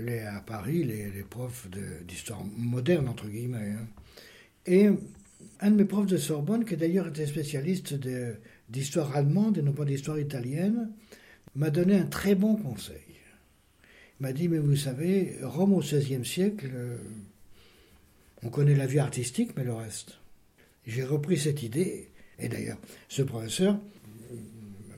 [0.00, 1.68] les, à Paris les, profs
[2.06, 3.74] d'histoire moderne, entre guillemets.
[3.78, 3.86] Hein.
[4.66, 4.88] Et
[5.60, 7.94] un de mes profs de Sorbonne, qui d'ailleurs était spécialiste
[8.68, 10.90] d'histoire allemande et non pas d'histoire italienne,
[11.54, 13.13] m'a donné un très bon conseil.
[14.20, 16.96] M'a dit, mais vous savez, Rome au XVIe siècle, euh,
[18.42, 20.18] on connaît la vie artistique, mais le reste.
[20.86, 23.78] J'ai repris cette idée, et d'ailleurs, ce professeur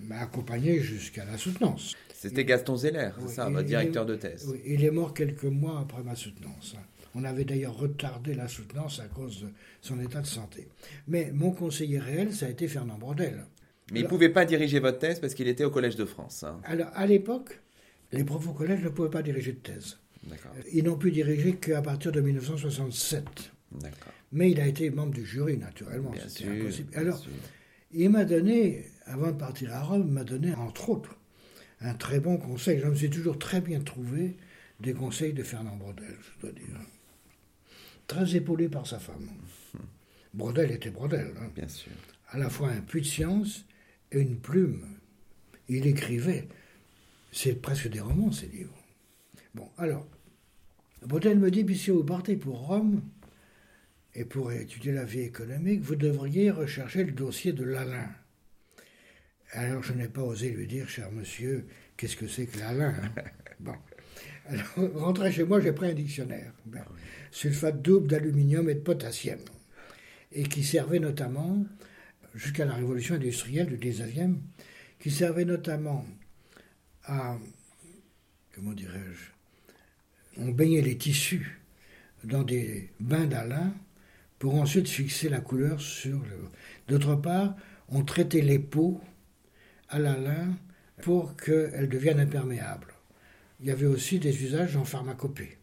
[0.03, 1.95] m'a accompagné jusqu'à la soutenance.
[2.13, 4.49] C'était Gaston Zeller, c'est ça, votre directeur de thèse.
[4.51, 6.77] Oui, il est mort quelques mois après ma soutenance.
[7.15, 9.49] On avait d'ailleurs retardé la soutenance à cause de
[9.81, 10.69] son état de santé.
[11.09, 13.47] Mais mon conseiller réel, ça a été Fernand Brodel.
[13.93, 16.43] Mais il ne pouvait pas diriger votre thèse parce qu'il était au Collège de France.
[16.43, 16.61] Hein.
[16.65, 17.61] Alors, à l'époque,
[18.13, 19.99] les profs au collège ne pouvaient pas diriger de thèse.
[20.73, 23.53] Ils n'ont pu diriger qu'à partir de 1967.
[24.33, 26.13] Mais il a été membre du jury, naturellement.
[26.29, 26.97] C'était impossible.
[26.97, 27.25] Alors,
[27.93, 31.17] il m'a donné, avant de partir à Rome, m'a donné, entre autres,
[31.81, 32.81] un très bon conseil.
[32.81, 34.37] Je me suis toujours très bien trouvé
[34.81, 36.81] des conseils de Fernand Brodel, je dois dire.
[38.07, 39.29] Très épaulé par sa femme.
[40.35, 41.33] Brodel était Brodel.
[41.41, 41.51] Hein.
[41.55, 41.93] Bien sûr.
[42.29, 43.65] À la fois un puits de science
[44.13, 44.85] et une plume.
[45.69, 46.49] Il écrivait.
[47.37, 48.83] C'est presque des romans, ces livres.
[49.55, 50.09] Bon, alors,
[51.03, 53.03] Brodel me dit, puis si vous partez pour Rome,
[54.15, 58.09] et pour étudier la vie économique, vous devriez rechercher le dossier de Lalin.
[59.53, 61.67] Alors je n'ai pas osé lui dire, cher monsieur,
[61.99, 63.23] qu'est-ce que c'est que Lalin hein
[63.61, 63.75] Bon.
[64.47, 66.55] Alors, rentré chez moi, j'ai pris un dictionnaire.
[66.65, 66.87] Ben,
[67.31, 69.41] sulfate double d'aluminium et de potassium.
[70.33, 71.67] Et qui servait notamment,
[72.35, 74.37] jusqu'à la révolution industrielle du 19e,
[74.99, 76.07] qui servait notamment
[77.07, 81.61] comment dirais-je, on baignait les tissus
[82.25, 83.73] dans des bains d'Alain
[84.39, 86.51] pour ensuite fixer la couleur sur le.
[86.89, 87.57] D'autre part,
[87.89, 89.01] on traitait les peaux
[89.89, 90.57] à la lin
[91.03, 92.93] pour qu'elles deviennent imperméables.
[93.61, 95.57] Il y avait aussi des usages en pharmacopée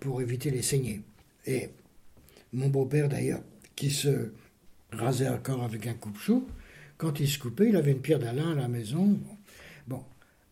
[0.00, 1.02] pour éviter les saignées.
[1.44, 1.70] Et
[2.52, 3.42] mon beau-père d'ailleurs,
[3.74, 4.32] qui se
[4.92, 6.46] rasait encore avec un coupe-chou,
[6.96, 9.18] quand il se coupait, il avait une pierre d'Alain à la maison.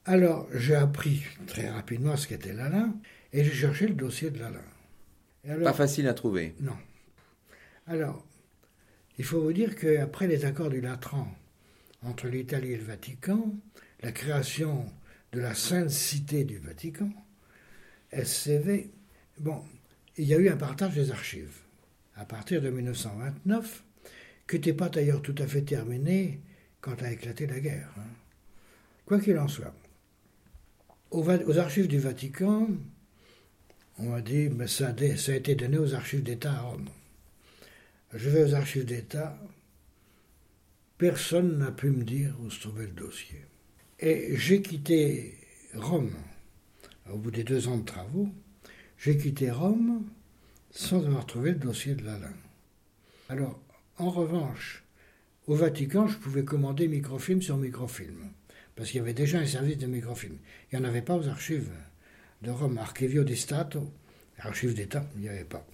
[0.07, 2.95] Alors j'ai appris très rapidement ce qu'était l'Alain
[3.33, 5.63] et j'ai cherché le dossier de l'Alain.
[5.63, 6.55] Pas facile à trouver.
[6.61, 6.77] Non.
[7.87, 8.25] Alors,
[9.19, 11.29] il faut vous dire qu'après les accords du Latran
[12.03, 13.55] entre l'Italie et le Vatican,
[14.03, 14.87] la création
[15.33, 17.11] de la Sainte Cité du Vatican,
[18.13, 18.91] SCV,
[19.39, 19.63] bon,
[20.17, 21.59] il y a eu un partage des archives
[22.17, 23.83] à partir de 1929,
[24.49, 26.41] qui n'était pas d'ailleurs tout à fait terminé
[26.81, 27.93] quand a éclaté la guerre.
[27.99, 28.11] Hein.
[29.07, 29.75] Quoi qu'il en soit,
[31.15, 32.69] aux, archives du Vatican,
[33.99, 36.89] on m'a dit, mais ça a été donné aux archives d'État à Rome.
[38.13, 39.39] Je vais aux archives d'État.
[40.99, 43.45] Personne n'a pu me dire où se trouvait le dossier.
[44.01, 45.39] Et j'ai quitté
[45.75, 46.13] Rome.
[47.13, 48.29] Au bout des deux ans de travaux,
[48.99, 50.05] j'ai quitté Rome
[50.71, 52.33] sans avoir trouvé le dossier de l'Alain.
[53.29, 53.61] Alors,
[53.99, 54.83] en revanche,
[55.47, 58.31] au Vatican, je pouvais commander microfilm sur microfilm,
[58.77, 60.37] parce qu'il y avait déjà un service de microfilm.
[60.71, 61.71] Il n'y en avait pas aux archives
[62.43, 63.93] de Rome, Archivio di Stato,
[64.39, 65.67] archives d'État, il n'y avait pas.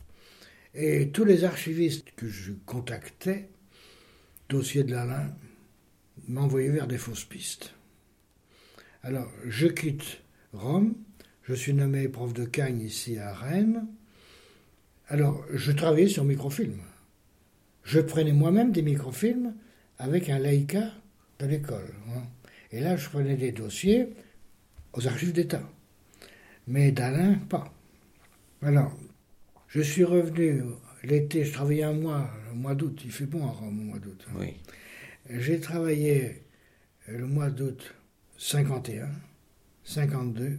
[0.74, 3.48] Et tous les archivistes que je contactais,
[4.48, 5.34] dossier de l'Alain,
[6.28, 7.74] m'envoyaient vers des fausses pistes.
[9.02, 10.20] Alors, je quitte
[10.52, 10.94] Rome,
[11.42, 13.86] je suis nommé prof de Cagne ici à Rennes.
[15.08, 16.78] Alors, je travaillais sur microfilm.
[17.82, 19.54] Je prenais moi-même des microfilms
[19.98, 20.92] avec un Leica
[21.40, 21.92] de l'école.
[22.10, 22.22] Hein.
[22.72, 24.09] Et là, je prenais des dossiers
[24.92, 25.62] aux archives d'État.
[26.66, 27.72] Mais d'Alain, pas.
[28.62, 28.96] Alors,
[29.68, 30.62] je suis revenu
[31.02, 33.98] l'été, je travaillais un mois, le mois d'août, il fait bon à Rome au mois
[33.98, 34.26] d'août.
[34.28, 34.37] Hein.
[34.38, 34.56] Oui.
[35.30, 36.42] J'ai travaillé
[37.09, 37.94] le mois d'août
[38.38, 39.09] 51,
[39.85, 40.59] 52,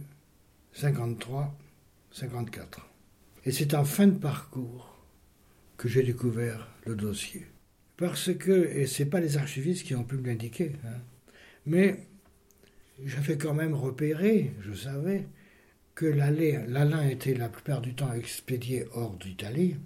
[0.72, 1.58] 53,
[2.10, 2.88] 54.
[3.44, 5.06] Et c'est en fin de parcours
[5.76, 7.46] que j'ai découvert le dossier.
[7.96, 11.00] Parce que, et ce n'est pas les archivistes qui ont pu me l'indiquer, hein,
[11.66, 12.06] mais
[13.04, 15.26] j'avais quand même repéré, je savais,
[15.94, 19.76] que l'Alain était la plupart du temps expédié hors d'Italie,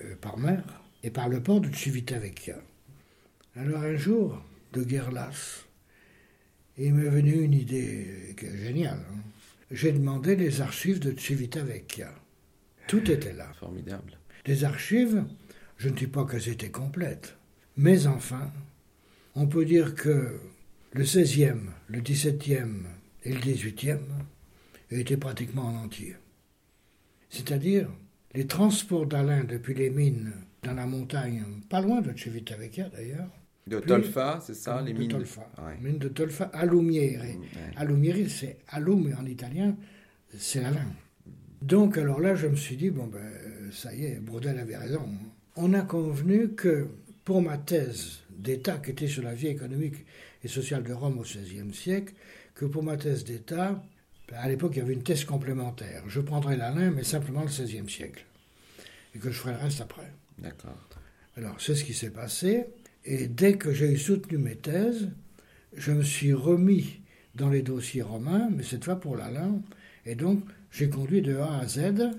[0.00, 0.62] euh, par mer,
[1.02, 2.56] et par le port de Civitavecchia.
[3.56, 5.64] Alors un jour, de guerre lasse,
[6.76, 9.04] il m'est venu une idée géniale.
[9.10, 9.20] Hein.
[9.70, 12.12] J'ai demandé les archives de Civitavecchia.
[12.88, 13.52] Tout était là.
[13.58, 14.18] Formidable.
[14.44, 15.24] Des archives,
[15.76, 17.36] je ne dis pas qu'elles étaient complètes,
[17.76, 18.52] mais enfin,
[19.34, 20.38] on peut dire que
[20.94, 22.84] le 16e, le 17e
[23.24, 23.98] et le 18e
[24.90, 26.16] était pratiquement en entier.
[27.30, 27.88] C'est-à-dire
[28.34, 33.28] les transports d'Alain depuis les mines dans la montagne, pas loin de Civitavecchia d'ailleurs.
[33.66, 35.50] De Tolfa, c'est ça, les mines de Tolfa.
[35.80, 37.38] Mines de Tolfa, Alumiere.
[37.38, 39.76] Mm, Alumiere, c'est alum en italien,
[40.38, 40.92] c'est l'Alain.
[41.60, 43.22] Donc alors là, je me suis dit, bon ben,
[43.72, 45.08] ça y est, Brodel avait raison.
[45.56, 46.86] on a convenu que
[47.24, 50.04] pour ma thèse d'État, qui était sur la vie économique
[50.44, 52.14] et sociale de Rome au XVIe siècle,
[52.54, 53.82] que pour ma thèse d'État,
[54.28, 56.04] ben, à l'époque, il y avait une thèse complémentaire.
[56.06, 58.24] Je prendrais l'Alain, mais simplement le XVIe siècle.
[59.14, 60.10] Et que je ferai le reste après.
[60.38, 60.88] D'accord.
[61.36, 62.66] Alors, c'est ce qui s'est passé.
[63.04, 65.08] Et dès que j'ai soutenu mes thèses,
[65.76, 67.00] je me suis remis
[67.34, 69.60] dans les dossiers romains, mais cette fois pour l'Alain.
[70.06, 72.10] Et donc, j'ai conduit de A à Z,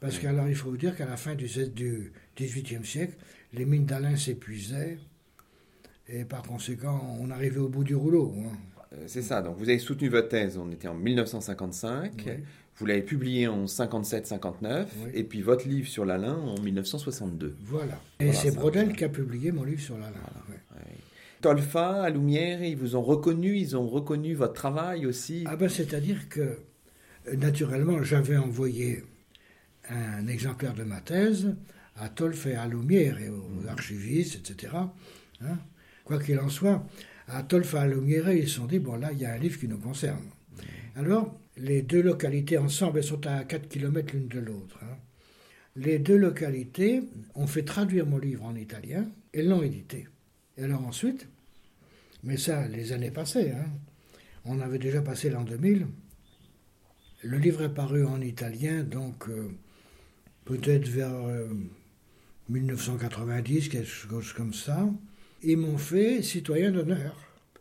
[0.00, 3.14] parce qu'alors, il faut vous dire qu'à la fin du, du XVIIIe siècle,
[3.52, 4.98] les mines d'Alain s'épuisaient,
[6.08, 8.34] et par conséquent, on arrivait au bout du rouleau.
[8.38, 8.56] Hein.
[8.92, 12.26] Euh, c'est ça, donc vous avez soutenu votre thèse, on était en 1955,
[12.76, 17.56] vous l'avez publiée en 57-59, et puis votre livre sur l'Alain en 1962.
[17.64, 20.14] Voilà, et c'est Brodel qui a publié mon livre sur l'Alain.
[21.40, 25.44] Tolfa, à Lumière, ils vous ont reconnu, ils ont reconnu votre travail aussi.
[25.46, 26.58] Ah ben c'est-à-dire que,
[27.36, 29.04] naturellement, j'avais envoyé
[29.88, 31.54] un exemplaire de ma thèse
[31.96, 33.68] à Tolfa et à Lumière et aux mmh.
[33.68, 34.72] archivistes, etc.
[35.40, 35.58] Hein.
[36.08, 36.82] Quoi qu'il en soit,
[37.26, 39.36] à Tolfa et à Lumière, ils se sont dit, bon là, il y a un
[39.36, 40.24] livre qui nous concerne.
[40.96, 44.78] Alors, les deux localités ensemble, elles sont à 4 km l'une de l'autre.
[44.82, 44.96] Hein.
[45.76, 47.02] Les deux localités
[47.34, 50.08] ont fait traduire mon livre en italien et l'ont édité.
[50.56, 51.28] Et alors ensuite,
[52.24, 53.66] mais ça, les années passées, hein,
[54.46, 55.86] on avait déjà passé l'an 2000,
[57.22, 59.50] le livre est paru en italien, donc euh,
[60.46, 61.12] peut-être vers
[62.48, 64.88] 1990, euh, quelque chose comme ça.
[65.42, 67.16] Ils m'ont fait citoyen d'honneur.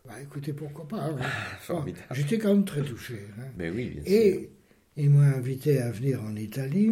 [0.05, 1.83] Bah, écoutez, pourquoi pas hein.
[2.11, 3.19] J'étais quand même très touché.
[3.39, 3.43] Hein.
[3.57, 4.49] Mais oui, bien Et
[4.95, 6.91] ils m'ont invité à venir en Italie.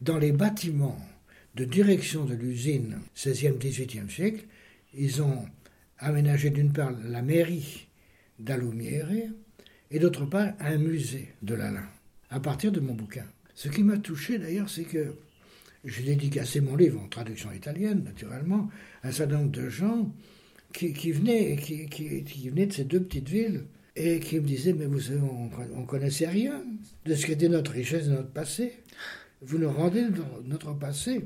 [0.00, 0.98] Dans les bâtiments
[1.54, 4.44] de direction de l'usine 16e, 18e siècle,
[4.94, 5.46] ils ont
[5.98, 7.88] aménagé d'une part la mairie
[8.38, 9.30] d'Alumiere
[9.90, 11.88] et d'autre part un musée de l'Alain,
[12.30, 13.24] à partir de mon bouquin.
[13.54, 15.14] Ce qui m'a touché d'ailleurs, c'est que
[15.84, 18.68] j'ai dédicacé mon livre en traduction italienne, naturellement,
[19.06, 20.12] un certain nombre de gens
[20.72, 23.64] qui, venaient, qui, qui, venaient de ces deux petites villes
[23.94, 26.62] et qui me disaient Mais vous savez, on ne connaissait rien
[27.04, 28.72] de ce qu'était notre richesse et notre passé.
[29.42, 30.04] Vous nous rendez
[30.44, 31.24] notre passé.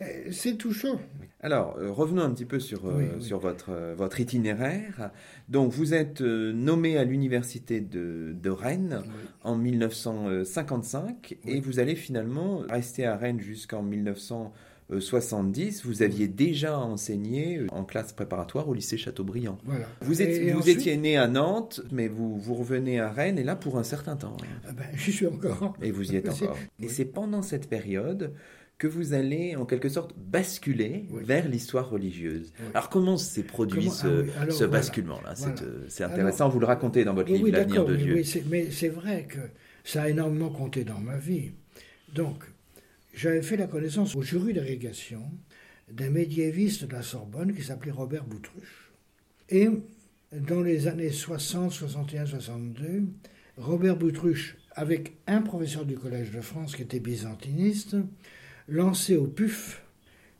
[0.00, 1.00] Eh, c'est touchant.
[1.40, 5.10] Alors, euh, revenons un petit peu sur, euh, sur votre, euh, votre itinéraire.
[5.48, 9.02] Donc, vous êtes nommé à l'université de, de, Rennes
[9.42, 13.82] en 1955 et vous allez finalement rester à Rennes jusqu'en
[14.90, 15.84] 1970.
[15.84, 19.58] Vous aviez déjà enseigné en classe préparatoire au lycée Chateaubriand.
[19.64, 19.86] Voilà.
[20.00, 23.56] Vous, êtes, vous étiez né à Nantes, mais vous, vous revenez à Rennes et là
[23.56, 24.36] pour un certain temps.
[24.66, 25.74] Ah ben, j'y suis encore.
[25.82, 26.56] Et vous y êtes encore.
[26.80, 28.32] Et c'est pendant cette période
[28.78, 32.52] que vous allez en quelque sorte basculer vers l'histoire religieuse.
[32.74, 35.34] Alors comment s'est produit ce, ah basculement-là
[35.88, 38.22] C'est euh, intéressant, vous le racontez dans votre livre L'avenir de Dieu.
[38.50, 39.38] mais c'est vrai que
[39.82, 41.52] ça a énormément compté dans ma vie.
[42.14, 42.44] Donc,
[43.16, 45.22] j'avais fait la connaissance au jury d'irrigation
[45.90, 48.90] d'un médiéviste de la Sorbonne qui s'appelait Robert Boutruche.
[49.48, 49.68] Et
[50.32, 53.04] dans les années 60, 61, 62,
[53.56, 57.96] Robert Boutruche, avec un professeur du Collège de France qui était byzantiniste,
[58.68, 59.82] lancé au PUF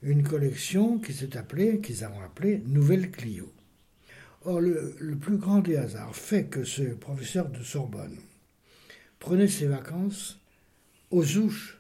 [0.03, 3.51] une collection qui s'est appelée, qu'ils ont appelée Nouvelle Clio.
[4.45, 8.17] Or, le, plus grand des hasards fait que ce professeur de Sorbonne
[9.19, 10.39] prenait ses vacances
[11.11, 11.76] aux Ouches,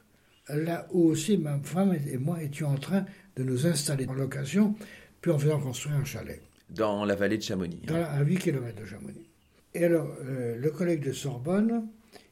[0.48, 3.04] là où aussi ma femme et moi étions en train
[3.36, 4.74] de nous installer en location,
[5.20, 6.40] puis en faisant construire un chalet.
[6.70, 7.80] Dans la vallée de Chamonix.
[7.86, 9.26] Dans à 8 km de Chamonix.
[9.74, 11.86] Et alors, euh, le collègue de Sorbonne,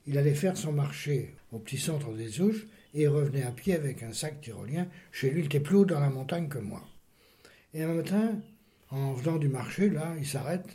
[0.07, 3.75] il allait faire son marché au petit centre des Ouches, et il revenait à pied
[3.75, 4.87] avec un sac tyrolien.
[5.13, 6.83] Chez lui, il était plus haut dans la montagne que moi.
[7.75, 8.39] Et un matin,
[8.91, 10.67] en venant du marché, là, il s'arrête.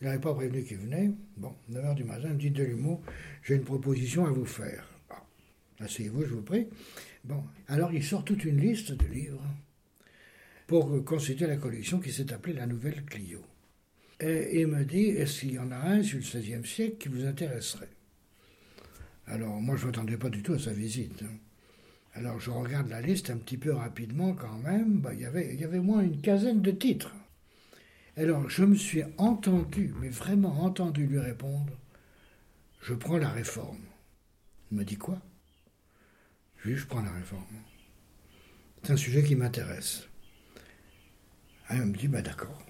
[0.00, 1.10] Il n'avait pas prévenu qu'il venait.
[1.36, 3.00] Bon, 9h du matin, il me dit de l'humour,
[3.42, 4.93] j'ai une proposition à vous faire.
[5.84, 6.66] Asseyez-vous, je vous prie.
[7.24, 9.44] Bon, alors il sort toute une liste de livres
[10.66, 13.40] pour constituer la collection qui s'est appelée La Nouvelle Clio.
[14.20, 17.08] Et il me dit, est-ce qu'il y en a un sur le XVIe siècle qui
[17.08, 17.90] vous intéresserait?
[19.26, 21.22] Alors moi, je ne m'attendais pas du tout à sa visite.
[21.22, 21.36] Hein.
[22.14, 25.00] Alors je regarde la liste un petit peu rapidement quand même.
[25.00, 27.14] Bah, y il y avait moins une quinzaine de titres.
[28.16, 31.72] Alors je me suis entendu, mais vraiment entendu lui répondre,
[32.80, 33.82] je prends la réforme.
[34.70, 35.18] Il me dit quoi?
[36.64, 37.44] Dis, je prends la réforme.
[38.82, 40.08] C'est un sujet qui m'intéresse.
[41.68, 42.64] Ah, il me dit, bah d'accord.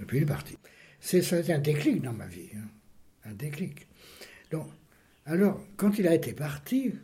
[0.00, 0.56] Et puis il est parti.
[1.00, 2.50] C'est un déclic dans ma vie.
[2.56, 2.68] Hein.
[3.24, 3.86] Un déclic.
[4.50, 4.70] Donc
[5.26, 6.94] alors, quand il a été parti,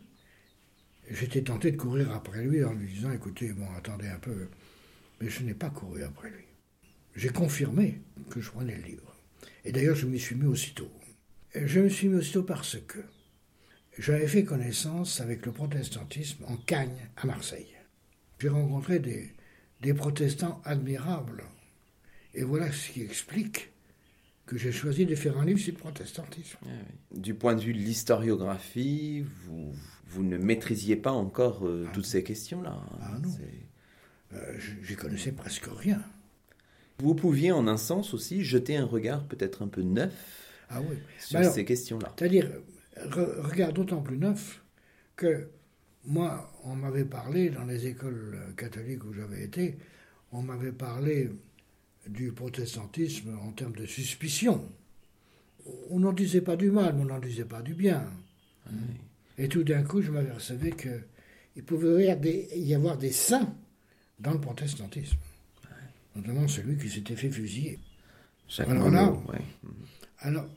[1.11, 4.47] j'étais tenté de courir après lui en lui disant Écoutez, bon, attendez un peu.
[5.21, 6.45] Mais je n'ai pas couru après lui.
[7.15, 8.01] J'ai confirmé
[8.31, 9.15] que je prenais le livre.
[9.63, 10.91] Et d'ailleurs, je m'y suis mis aussitôt.
[11.53, 12.97] Je me suis mis aussitôt parce que
[13.97, 17.75] j'avais fait connaissance avec le protestantisme en Cagne, à Marseille.
[18.39, 19.31] J'ai rencontré des,
[19.81, 21.43] des protestants admirables.
[22.33, 23.71] Et voilà ce qui explique
[24.45, 26.57] que j'ai choisi de faire un livre sur le protestantisme.
[26.65, 26.69] Ah
[27.11, 29.73] du point de vue de l'historiographie, vous,
[30.07, 32.79] vous, ne maîtrisiez pas encore euh, ah toutes ces questions-là.
[33.01, 33.29] Ah non.
[34.33, 36.03] Euh, je connaissais presque rien.
[36.99, 40.13] Vous pouviez en un sens aussi jeter un regard peut-être un peu neuf
[40.69, 40.97] ah oui.
[41.19, 42.13] sur ces questions-là.
[42.17, 42.49] C'est-à-dire,
[42.97, 44.63] regard d'autant plus neuf
[45.15, 45.49] que
[46.05, 49.77] moi, on m'avait parlé dans les écoles catholiques où j'avais été,
[50.31, 51.31] on m'avait parlé
[52.07, 54.63] du protestantisme en termes de suspicion.
[55.89, 58.05] On n'en disait pas du mal, mais on n'en disait pas du bien.
[59.37, 62.05] Et tout d'un coup, je m'apercevais qu'il pouvait
[62.55, 63.55] y avoir des saints
[64.19, 65.17] dans le protestantisme.
[66.15, 67.79] Notamment celui qui s'était fait fusiller.
[68.59, 69.13] Alors là,
[70.19, 70.47] alors,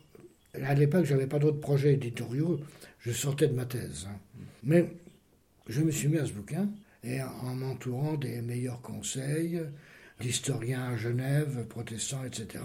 [0.54, 2.60] à l'époque, je n'avais pas d'autres projets éditoriaux,
[3.00, 4.06] je sortais de ma thèse.
[4.08, 4.18] Hein.
[4.62, 4.88] Mais
[5.68, 6.68] je me suis mis à ce bouquin,
[7.04, 9.60] et en m'entourant des meilleurs conseils,
[10.20, 12.64] d'historiens à Genève, protestants, etc.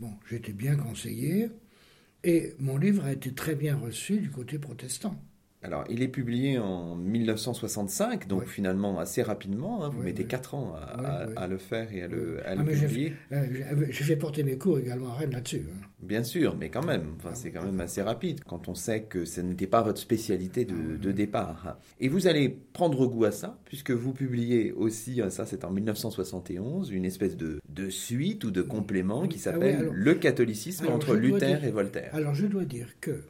[0.00, 1.48] Bon, j'étais bien conseillé,
[2.24, 5.16] et mon livre a été très bien reçu du côté protestant.
[5.64, 9.84] Alors, il est publié en 1965, donc finalement assez rapidement.
[9.84, 9.90] Hein.
[9.94, 10.74] vous mettez 4 ans
[11.36, 13.12] à, le faire et à le, à ah, publier.
[13.30, 13.46] Euh,
[13.90, 15.66] j'ai fait porter mes cours également à Rennes là-dessus.
[15.68, 15.86] Hein.
[16.02, 19.24] Bien sûr, mais quand même, enfin, c'est quand même assez rapide quand on sait que
[19.24, 21.78] ce n'était pas votre spécialité de, ah, départ.
[22.00, 25.70] Et vous allez prendre goût à ça, puisque vous publiez aussi, euh, ça c'est en
[25.70, 31.14] 1971, une espèce de, de suite ou de complément qui ah s'appelle Le catholicisme entre
[31.14, 32.10] Luther et Voltaire.
[32.14, 33.22] Alors je dois dire que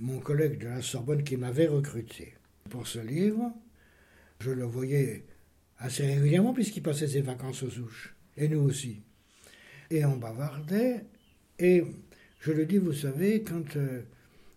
[0.00, 2.34] mon collègue de la Sorbonne qui m'avait recruté
[2.70, 3.52] pour ce livre.
[4.40, 5.24] Je le voyais
[5.78, 9.02] assez régulièrement puisqu'il passait ses vacances aux ouches, et nous aussi.
[9.90, 11.04] Et on bavardait,
[11.58, 11.84] et
[12.40, 14.02] je le dis, vous savez, quand euh,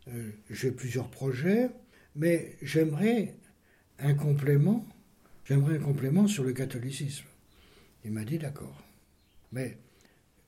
[0.09, 1.69] euh, j'ai plusieurs projets,
[2.15, 3.35] mais j'aimerais
[3.99, 4.85] un complément,
[5.45, 7.25] j'aimerais un complément sur le catholicisme.
[8.03, 8.83] Il m'a dit d'accord.
[9.51, 9.77] Mais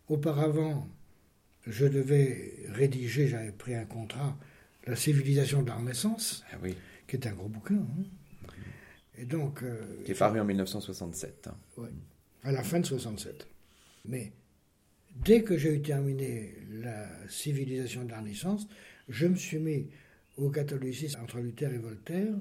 [0.08, 0.88] auparavant,
[1.68, 4.38] je devais rédiger, j'avais pris un contrat
[4.92, 6.76] la civilisation de la Renaissance, ah oui.
[7.08, 7.76] qui est un gros bouquin.
[7.76, 8.04] Hein.
[9.18, 11.50] Et donc, euh, qui est paru en 1967.
[11.78, 11.88] Oui,
[12.44, 13.48] à la fin de 67.
[14.04, 14.34] Mais
[15.16, 18.68] dès que j'ai eu terminé la civilisation de la Renaissance,
[19.08, 19.88] je me suis mis
[20.36, 22.34] au catholicisme entre Luther et Voltaire,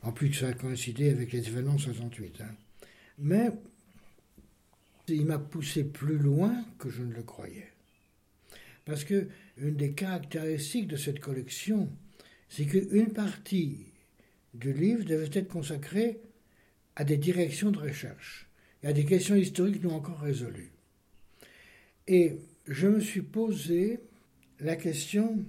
[0.00, 2.40] en plus que ça a coïncidé avec les événements de 68.
[2.40, 2.54] Hein.
[3.18, 3.50] Mais
[5.08, 7.68] il m'a poussé plus loin que je ne le croyais.
[8.86, 11.88] Parce que une des caractéristiques de cette collection,
[12.48, 13.86] c'est qu'une partie
[14.54, 16.20] du livre devait être consacrée
[16.96, 18.48] à des directions de recherche
[18.82, 20.72] et à des questions historiques non encore résolues.
[22.06, 22.36] Et
[22.68, 24.00] je me suis posé
[24.60, 25.44] la question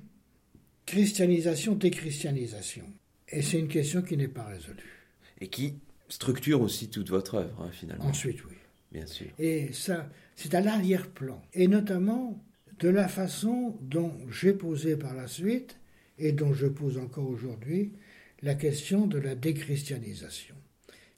[0.86, 2.86] christianisation-déchristianisation.
[3.30, 5.08] Et c'est une question qui n'est pas résolue.
[5.42, 5.76] Et qui
[6.08, 8.06] structure aussi toute votre œuvre, hein, finalement.
[8.06, 8.54] Ensuite, oui.
[8.92, 9.28] Bien sûr.
[9.40, 11.42] Et ça, c'est à l'arrière-plan.
[11.54, 12.42] Et notamment
[12.80, 15.78] de la façon dont j'ai posé par la suite,
[16.18, 17.94] et dont je pose encore aujourd'hui,
[18.42, 20.56] la question de la déchristianisation.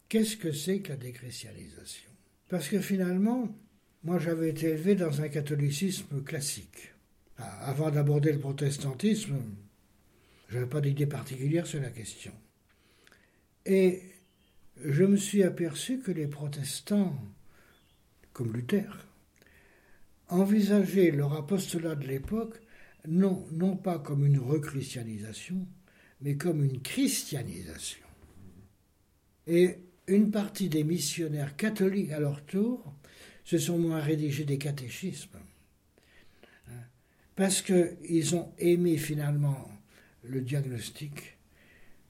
[0.09, 2.09] Qu'est-ce que c'est que la déchristianisation?
[2.49, 3.55] Parce que finalement,
[4.03, 6.93] moi j'avais été élevé dans un catholicisme classique.
[7.37, 9.37] Ah, avant d'aborder le protestantisme,
[10.49, 12.31] je n'avais pas d'idée particulière sur la question.
[13.65, 14.01] Et
[14.83, 17.15] je me suis aperçu que les protestants,
[18.31, 19.06] comme Luther,
[20.29, 22.61] envisager leur apostolat de l'époque
[23.07, 25.65] non, pas comme une rechristianisation,
[26.21, 28.05] mais comme une christianisation.
[29.45, 32.93] Et une partie des missionnaires catholiques à leur tour
[33.45, 35.39] se sont moins rédigés des catéchismes,
[36.67, 36.83] hein,
[37.35, 39.69] parce qu'ils ont aimé finalement
[40.23, 41.37] le diagnostic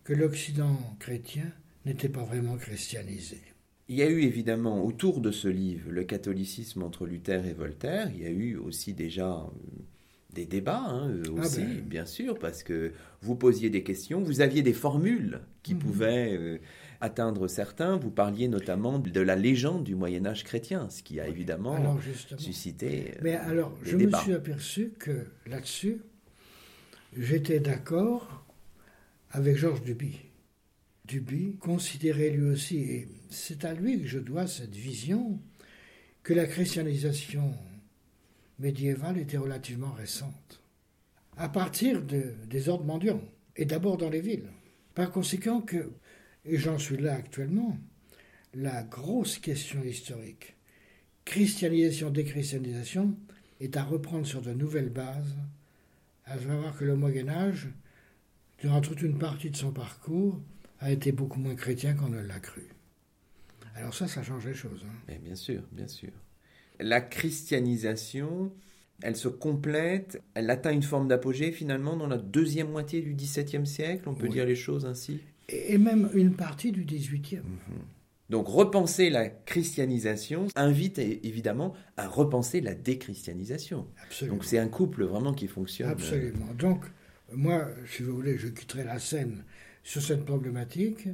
[0.04, 1.52] que l'Occident chrétien
[1.86, 3.42] n'était pas vraiment christianisé.
[3.90, 8.10] Il y a eu évidemment autour de ce livre, le catholicisme entre Luther et Voltaire,
[8.14, 9.50] il y a eu aussi déjà euh,
[10.34, 11.82] des débats, hein, euh, ah aussi, ben.
[11.82, 15.80] bien sûr, parce que vous posiez des questions, vous aviez des formules qui mhm.
[15.80, 16.58] pouvaient euh,
[17.00, 17.96] atteindre certains.
[17.96, 21.98] Vous parliez notamment de la légende du Moyen Âge chrétien, ce qui a évidemment
[22.38, 23.14] suscité.
[23.22, 26.00] Mais alors, je me suis aperçu que là-dessus,
[27.18, 28.46] j'étais d'accord
[29.32, 30.20] avec Georges Duby.
[31.06, 35.40] Duby considérait lui aussi, et c'est à lui que je dois cette vision,
[36.24, 37.54] que la christianisation
[38.60, 40.62] médiévale était relativement récente,
[41.38, 43.22] à partir des ordres mendiants,
[43.56, 44.50] et d'abord dans les villes.
[44.94, 45.92] Par conséquent que,
[46.46, 47.78] et j'en suis là actuellement,
[48.54, 50.56] la grosse question historique,
[51.26, 53.16] christianisation, déchristianisation,
[53.60, 55.36] est à reprendre sur de nouvelles bases,
[56.26, 57.70] à savoir que le Moyen Âge,
[58.60, 60.42] durant toute une partie de son parcours,
[60.80, 62.68] a été beaucoup moins chrétien qu'on ne l'a cru.
[63.78, 64.82] Alors ça, ça change les choses.
[64.86, 64.94] hein.
[65.08, 66.10] Mais bien sûr, bien sûr.
[66.80, 68.52] La christianisation,
[69.02, 73.66] elle se complète, elle atteint une forme d'apogée finalement dans la deuxième moitié du XVIIe
[73.68, 74.34] siècle, on peut Oui.
[74.34, 75.20] dire les choses ainsi?
[75.50, 77.42] Et même une partie du XVIIIe.
[78.30, 83.88] Donc repenser la christianisation invite évidemment à repenser la déchristianisation.
[84.04, 84.36] Absolument.
[84.38, 85.90] Donc c'est un couple vraiment qui fonctionne.
[85.90, 86.54] Absolument.
[86.58, 86.84] Donc,
[87.32, 89.44] moi, si vous voulez, je quitterai la scène
[89.84, 91.08] sur cette problématique,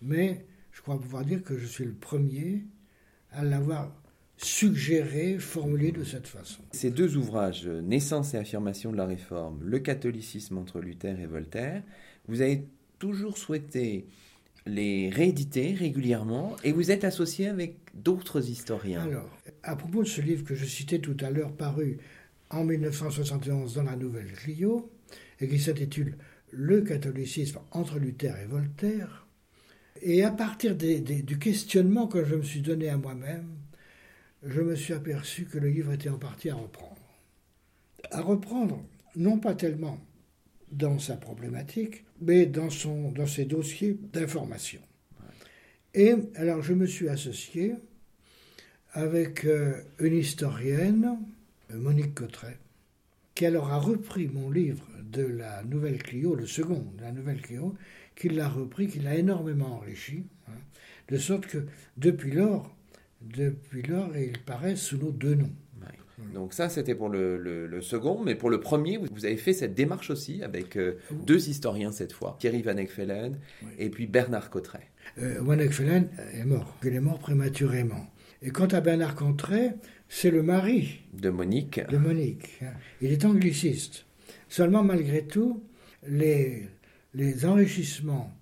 [0.00, 2.64] mais je crois pouvoir dire que je suis le premier
[3.30, 3.92] à l'avoir
[4.36, 6.62] suggéré, formulé de cette façon.
[6.72, 11.26] Ces deux ouvrages, euh, Naissance et affirmation de la réforme, Le catholicisme entre Luther et
[11.26, 11.82] Voltaire,
[12.28, 12.66] vous avez
[12.98, 14.06] toujours souhaité
[14.66, 19.02] les rééditer régulièrement et vous êtes associé avec d'autres historiens.
[19.02, 19.30] Alors,
[19.62, 21.98] à propos de ce livre que je citais tout à l'heure, paru
[22.50, 24.90] en 1971 dans la Nouvelle Clio,
[25.40, 26.16] et qui s'intitule
[26.50, 29.21] Le catholicisme entre Luther et Voltaire,
[30.00, 33.46] et à partir du questionnement que je me suis donné à moi-même,
[34.44, 36.96] je me suis aperçu que le livre était en partie à reprendre.
[38.10, 38.82] À reprendre,
[39.14, 39.98] non pas tellement
[40.72, 44.80] dans sa problématique, mais dans, son, dans ses dossiers d'information.
[45.94, 47.74] Et alors je me suis associé
[48.94, 51.18] avec euh, une historienne,
[51.72, 52.58] Monique Cotteret,
[53.34, 57.40] qui alors a repris mon livre de la Nouvelle Clio, le second de la Nouvelle
[57.40, 57.74] Clio,
[58.16, 60.52] qui l'a repris, qui l'a énormément enrichi, hein,
[61.08, 61.58] de sorte que
[61.96, 62.74] depuis lors,
[63.20, 65.52] depuis lors, il paraît sous nos deux noms.
[66.34, 69.52] Donc ça, c'était pour le, le- le second, mais pour le premier, vous, avez fait
[69.52, 70.96] cette démarche aussi avec euh,
[71.26, 73.70] deux historiens cette fois, Thierry Van Ekvelen Oui.
[73.78, 74.86] et puis Bernard Cotteret.
[75.18, 76.76] Euh, Wanek Fellen est mort.
[76.84, 78.06] Il est mort prématurément.
[78.40, 79.74] Et quant à Bernard Cotteret,
[80.08, 81.80] c'est le mari de Monique.
[81.90, 82.60] de Monique.
[82.62, 82.72] hein.
[83.00, 84.06] Il est angliciste.
[84.48, 85.64] Seulement, malgré tout,
[86.06, 86.68] les,
[87.14, 88.32] les enrichissements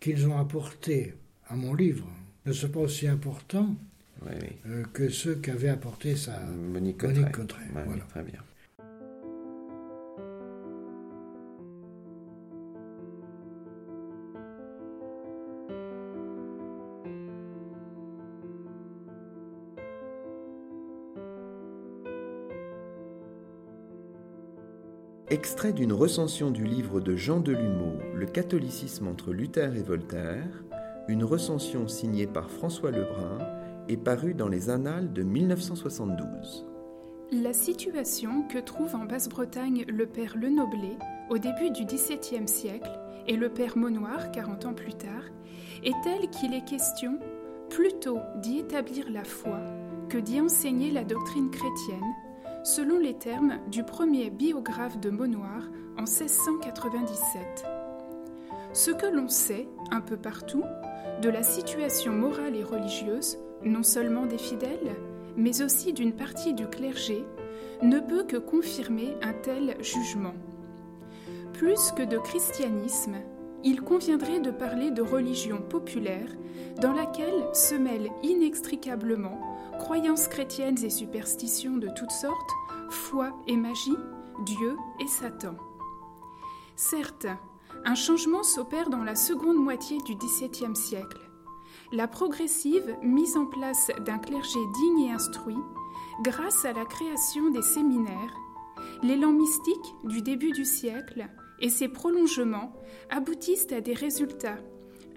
[0.00, 1.14] qu'ils ont apportés
[1.48, 2.06] à mon livre
[2.44, 3.74] ne sont pas aussi importants
[4.22, 4.48] Oui, oui.
[4.66, 7.20] euh, que ceux qu'avait apporté sa Monique Cotteret.
[7.20, 7.60] Monique Cotteret.
[7.62, 8.02] Ouais, oui, voilà.
[8.04, 8.40] très bien.
[25.28, 30.62] Extrait d'une recension du livre de Jean Delumeau, Le catholicisme entre Luther et Voltaire,
[31.08, 33.38] une recension signée par François Lebrun
[33.88, 36.64] et parue dans les Annales de 1972.
[37.32, 40.96] La situation que trouve en Basse-Bretagne le père Lenoblet
[41.28, 42.96] au début du XVIIe siècle
[43.26, 45.24] et le père Monoir 40 ans plus tard
[45.82, 47.18] est telle qu'il est question
[47.68, 49.58] plutôt d'y établir la foi
[50.08, 52.14] que d'y enseigner la doctrine chrétienne,
[52.66, 57.64] selon les termes du premier biographe de Monoir en 1697.
[58.72, 60.64] Ce que l'on sait, un peu partout,
[61.22, 64.96] de la situation morale et religieuse, non seulement des fidèles,
[65.36, 67.24] mais aussi d'une partie du clergé,
[67.82, 70.34] ne peut que confirmer un tel jugement.
[71.52, 73.18] Plus que de christianisme,
[73.62, 76.30] il conviendrait de parler de religion populaire
[76.82, 82.50] dans laquelle se mêlent inextricablement croyances chrétiennes et superstitions de toutes sortes,
[82.90, 83.96] foi et magie,
[84.44, 85.54] Dieu et Satan.
[86.76, 87.26] Certes,
[87.84, 91.20] un changement s'opère dans la seconde moitié du XVIIe siècle.
[91.92, 95.56] La progressive mise en place d'un clergé digne et instruit,
[96.22, 98.34] grâce à la création des séminaires,
[99.02, 101.28] l'élan mystique du début du siècle
[101.60, 102.72] et ses prolongements
[103.10, 104.58] aboutissent à des résultats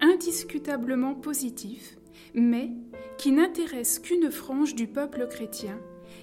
[0.00, 1.98] indiscutablement positifs,
[2.34, 2.70] mais
[3.18, 5.78] qui n'intéressent qu'une frange du peuple chrétien,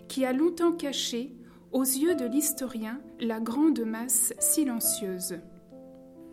[0.07, 1.35] qui a longtemps caché,
[1.71, 5.39] aux yeux de l'historien, la grande masse silencieuse.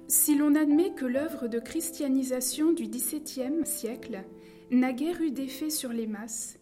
[0.08, 4.24] Si l'on admet que l'œuvre de christianisation du XVIIe siècle
[4.70, 6.58] n'a guère eu d'effet sur les masses,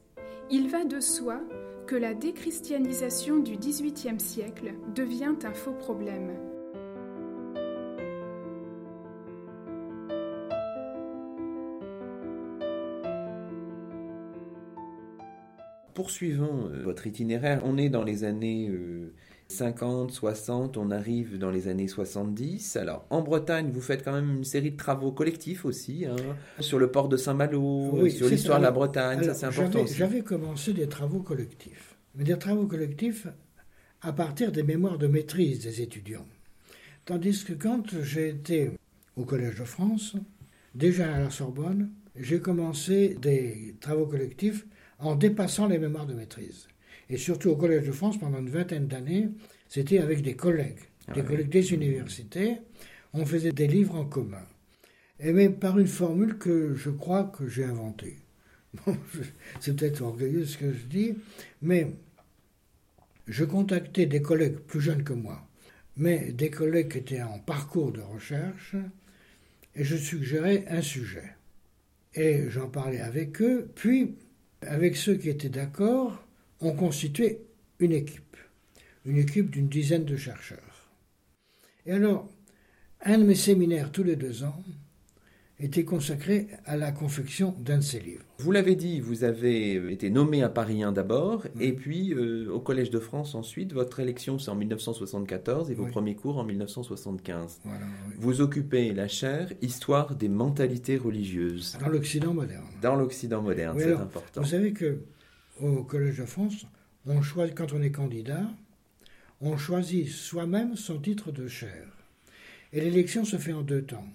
[0.51, 1.41] il va de soi
[1.87, 6.52] que la déchristianisation du XVIIIe siècle devient un faux problème.
[15.95, 17.61] Poursuivons euh, votre itinéraire.
[17.65, 19.13] On est dans les années euh,
[19.49, 22.77] 50, 60, on arrive dans les années 70.
[22.77, 26.17] Alors, en Bretagne, vous faites quand même une série de travaux collectifs aussi, hein,
[26.61, 29.85] sur le port de Saint-Malo, Oui, sur l'histoire de la Bretagne, Alors, ça c'est important.
[29.87, 33.27] J'avais commencé des travaux collectifs, mais des travaux collectifs
[34.01, 36.27] à partir des mémoires de maîtrise des étudiants.
[37.05, 38.71] Tandis que quand j'ai été
[39.17, 40.17] au Collège de France,
[40.75, 44.67] déjà à la Sorbonne, j'ai commencé des travaux collectifs
[45.03, 46.69] en dépassant les mémoires de maîtrise.
[47.11, 49.29] Et surtout au Collège de France, pendant une vingtaine d'années,
[49.69, 51.27] c'était avec des collègues, Ah des oui.
[51.27, 52.59] collègues des universités.
[53.13, 54.47] On faisait des livres en commun.
[55.21, 58.17] Et mais par une formule que je crois que j'ai inventée.
[59.61, 61.15] c'est peut-être orgueilleux ce que je dis,
[61.61, 61.89] mais
[63.29, 65.47] je contactais des collègues plus jeunes que moi,
[65.97, 68.75] mais des collègues qui étaient en parcours de recherche,
[69.75, 71.37] et je suggérais un sujet.
[72.15, 74.17] Et j'en parlais avec eux, puis
[74.67, 76.27] avec ceux qui étaient d'accord,
[76.61, 77.41] on constituait
[77.79, 78.37] une équipe,
[79.05, 80.91] une équipe d'une dizaine de chercheurs.
[81.87, 82.29] Et alors,
[83.05, 84.63] un de mes séminaires tous les deux ans,
[85.63, 88.25] était consacré à la confection d'un de ses livres.
[88.39, 92.59] Vous l'avez dit, vous avez été nommé à Paris 1 d'abord, et puis euh, au
[92.59, 93.73] Collège de France ensuite.
[93.73, 97.61] Votre élection, c'est en 1974 et vos premiers cours en 1975.
[98.19, 101.79] Vous occupez la chaire Histoire des mentalités religieuses.
[101.81, 102.67] Dans l'Occident moderne.
[102.81, 104.41] Dans l'Occident moderne, c'est important.
[104.41, 104.99] Vous savez que
[105.61, 106.67] au Collège de France,
[107.07, 108.49] on choisit, quand on est candidat,
[109.41, 111.89] on choisit soi-même son titre de chaire.
[112.73, 114.07] Et l'élection se fait en deux temps.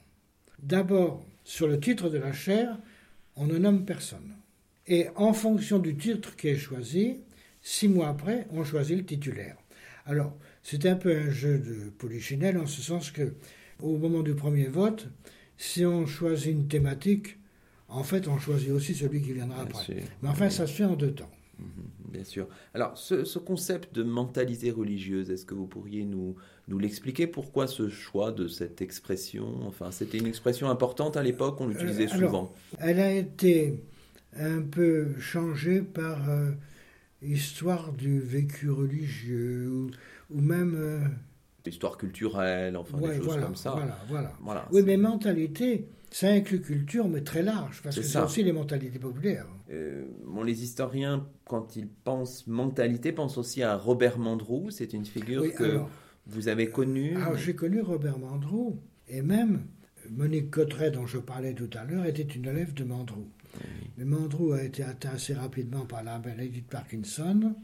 [0.61, 2.77] D'abord, sur le titre de la chaire,
[3.37, 4.35] on ne nomme personne.
[4.85, 7.21] Et en fonction du titre qui est choisi,
[7.61, 9.55] six mois après, on choisit le titulaire.
[10.05, 13.33] Alors, c'est un peu un jeu de polichinelle en ce sens que,
[13.81, 15.07] au moment du premier vote,
[15.57, 17.37] si on choisit une thématique,
[17.87, 20.03] en fait, on choisit aussi celui qui viendra après.
[20.21, 21.31] Mais enfin, ça se fait en deux temps.
[21.59, 22.47] Mhm, bien sûr.
[22.73, 26.35] Alors, ce, concept de mentalité religieuse, est-ce que vous pourriez nous,
[26.67, 27.27] nous l'expliquer?
[27.27, 29.65] Pourquoi ce choix de cette expression?
[29.65, 32.53] Enfin, c'était une expression importante à l'époque, on l'utilisait euh, souvent.
[32.79, 33.83] Elle a été
[34.37, 36.51] un peu changée par euh,
[37.21, 39.89] histoire du vécu religieux
[40.29, 40.75] ou, même.
[40.75, 40.99] Euh,
[41.65, 43.71] histoire culturelle, enfin des choses comme ça.
[43.71, 44.33] Voilà, voilà.
[44.41, 48.53] voilà oui, mais mentalité, ça inclut culture, mais très large, parce que c'est aussi les
[48.53, 49.47] mentalités populaires.
[49.69, 54.69] Euh, bon, les historiens, quand ils pensent mentalité, pensent aussi à Robert Mandrou.
[54.71, 55.79] C'est une figure que
[56.25, 57.15] vous avez connue.
[57.15, 58.79] Alors, ah, j'ai connu Robert Mandrou,
[59.09, 59.65] et même
[60.09, 63.27] Monique Cotteret, dont je parlais tout à l'heure, était une élève de Mandrou.
[63.97, 67.55] Mais Mandrou a été atteint assez rapidement par la maladie de Parkinson,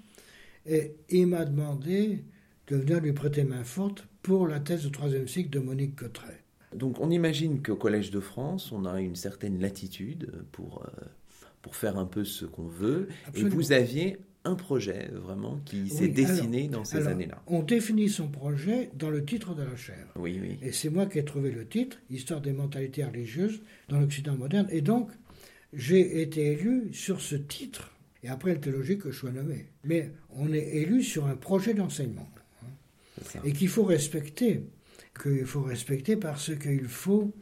[0.65, 2.23] et il m'a demandé
[2.67, 6.42] de venir lui prêter main forte pour la thèse de troisième cycle de Monique Cotteret.
[6.75, 11.05] Donc on imagine qu'au Collège de France, on a une certaine latitude pour, euh,
[11.61, 13.07] pour faire un peu ce qu'on veut.
[13.35, 17.41] Et vous aviez un projet vraiment qui s'est dessiné dans ces années-là.
[17.47, 20.07] On définit son projet dans le titre de la chaire.
[20.15, 20.57] Oui, oui.
[20.61, 24.67] Et c'est moi qui ai trouvé le titre, Histoire des mentalités religieuses dans l'Occident moderne.
[24.69, 25.09] Et donc,
[25.71, 27.91] j'ai été élu sur ce titre.
[28.21, 29.67] Et après, il était logique que je sois nommé.
[29.83, 32.29] Mais on est élu sur un projet d'enseignement.
[32.63, 34.63] Hein, et qu'il faut respecter
[35.21, 37.33] qu'il faut respecter parce qu'il faut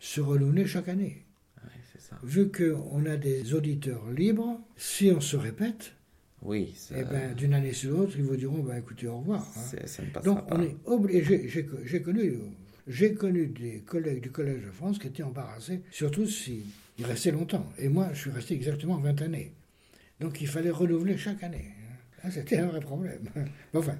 [0.00, 1.24] se renouveler chaque année.
[2.22, 5.92] Vu qu'on a des auditeurs libres, si on se répète,
[6.42, 9.46] oui, eh ben, d'une année sur l'autre, ils vous diront bah, écoutez, au revoir.
[9.56, 10.20] Hein.
[10.24, 11.48] Donc, on est obligé.
[11.48, 12.38] J'ai connu,
[12.86, 16.62] j'ai connu des collègues du Collège de France qui étaient embarrassés, surtout s'ils
[17.00, 17.70] restaient longtemps.
[17.78, 19.52] Et moi, je suis resté exactement 20 années.
[20.20, 21.72] Donc, il fallait renouveler chaque année.
[22.24, 22.30] Hein.
[22.30, 23.22] C'était un vrai problème.
[23.74, 23.96] enfin.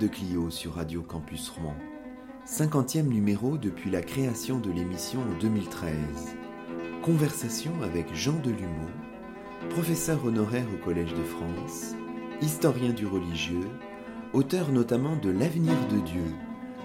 [0.00, 1.74] De Clio sur Radio Campus Rouen.
[2.46, 5.94] 50e numéro depuis la création de l'émission en 2013.
[7.00, 8.90] Conversation avec Jean Delumeau,
[9.70, 11.94] professeur honoraire au Collège de France,
[12.42, 13.70] historien du religieux,
[14.34, 16.34] auteur notamment de L'avenir de Dieu,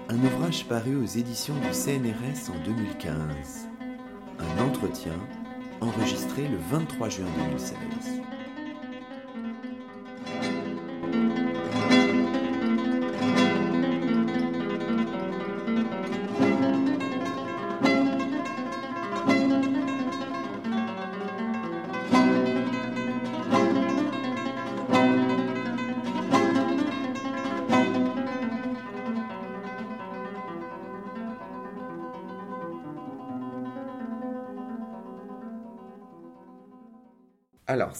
[0.08, 3.68] un ouvrage paru aux éditions du CNRS en 2015.
[4.38, 5.18] Un entretien
[5.82, 7.76] enregistré le 23 juin 2016.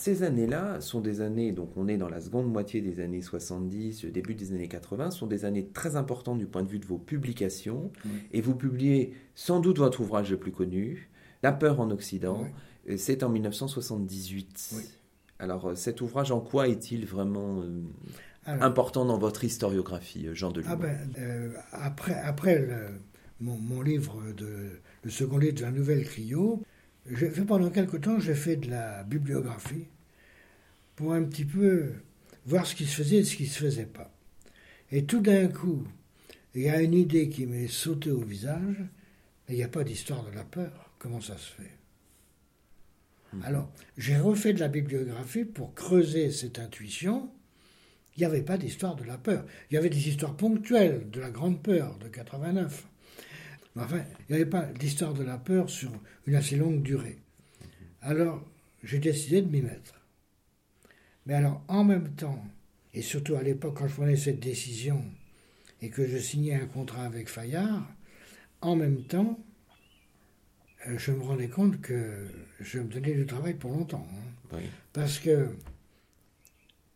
[0.03, 4.03] Ces années-là sont des années, donc on est dans la seconde moitié des années 70,
[4.03, 6.87] le début des années 80, sont des années très importantes du point de vue de
[6.87, 7.93] vos publications.
[8.33, 11.09] Et vous publiez sans doute votre ouvrage le plus connu,
[11.45, 12.45] La peur en Occident.
[12.97, 14.75] C'est en 1978.
[15.39, 17.81] Alors, euh, cet ouvrage, en quoi est-il vraiment euh,
[18.61, 22.69] important dans votre historiographie, euh, Jean Delumeau ah ben, Après, après
[23.41, 26.61] mon, livre, de, le second livre de la Nouvelle Crio,
[27.11, 29.87] fait, pendant quelque temps, j'ai fait de la bibliographie
[30.97, 31.93] pour un petit peu
[32.47, 34.11] voir ce qui se faisait et ce qui ne se faisait pas.
[34.91, 35.85] Et tout d'un coup,
[36.55, 38.77] il y a une idée qui m'est sautée au visage,
[39.49, 40.91] il n'y a pas d'histoire de la peur.
[40.99, 41.77] Comment ça se fait?
[43.33, 43.43] Mhm.
[43.45, 47.31] Alors, j'ai refait de la bibliographie pour creuser cette intuition.
[48.17, 49.47] Il n'y avait pas d'histoire de la peur.
[49.71, 52.87] Il y avait des histoires ponctuelles de la grande peur de 89.
[53.75, 55.91] Mais enfin, il n'y avait pas d'histoire de la peur sur
[56.27, 57.18] une assez longue durée.
[58.01, 58.45] Alors,
[58.83, 60.01] j'ai décidé de m'y mettre.
[61.27, 62.45] Mais alors, en même temps,
[62.95, 65.03] et surtout à l'époque quand je prenais cette décision
[65.81, 67.87] et que je signais un contrat avec Fayard,
[68.61, 69.39] en même temps,
[70.87, 72.27] euh, je me rendais compte que
[72.61, 74.07] je me donnais du travail pour longtemps.
[74.12, 74.59] Hein.
[74.93, 75.49] Parce que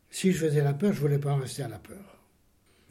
[0.09, 2.21] si je faisais la peur, je ne voulais pas rester à la peur.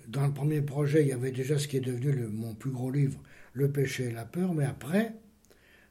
[0.08, 2.70] Dans le premier projet, il y avait déjà ce qui est devenu le, mon plus
[2.70, 3.18] gros livre,
[3.56, 5.14] Le péché et la peur, mais après,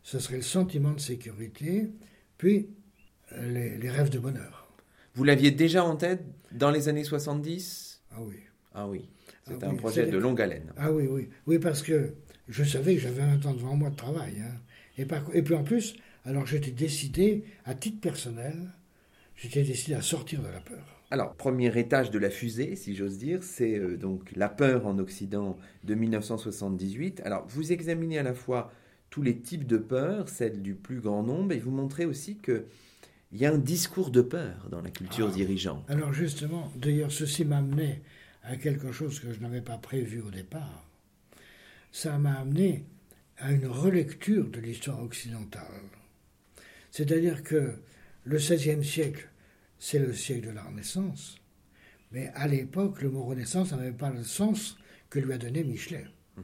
[0.03, 1.89] ce serait le sentiment de sécurité,
[2.38, 2.70] puis
[3.32, 4.72] euh, les, rêves de bonheur.
[5.16, 8.36] Vous l'aviez déjà en tête dans les années 70 Ah oui.
[8.76, 9.09] Ah oui.
[9.47, 10.74] C'était ah un projet de longue haleine.
[10.78, 11.30] Ah oui, oui.
[11.47, 12.13] Oui, parce que
[12.47, 14.36] je savais que j'avais un temps devant moi de travail.
[14.41, 14.61] Hein.
[14.99, 18.74] Et, et puis en plus, alors j'étais décidé, à titre personnel,
[19.36, 20.95] j'étais décidé à sortir de la peur.
[21.12, 24.97] Alors, premier étage de la fusée, si j'ose dire, c'est euh, donc La peur en
[24.97, 27.22] Occident de 1978.
[27.24, 28.72] Alors, vous examinez à la fois
[29.12, 32.66] tous les types de peur, celle du plus grand nombre, et vous montrez aussi que
[33.32, 35.36] il y a un discours de peur dans la culture ah.
[35.36, 35.84] dirigeante.
[35.89, 38.01] Alors justement, d'ailleurs, ceci m'amenait
[38.43, 40.86] à quelque chose que je n'avais pas prévu au départ.
[41.91, 42.86] Ça m'a amené
[43.38, 45.82] à une relecture de l'histoire occidentale.
[46.91, 47.74] C'est-à-dire que
[48.24, 49.28] le XVIe siècle,
[49.80, 51.38] c'est le siècle de la Renaissance,
[52.12, 54.78] mais à l'époque, le mot Renaissance n'avait pas le sens
[55.10, 56.06] que lui a donné Michelet.
[56.38, 56.44] Mhm.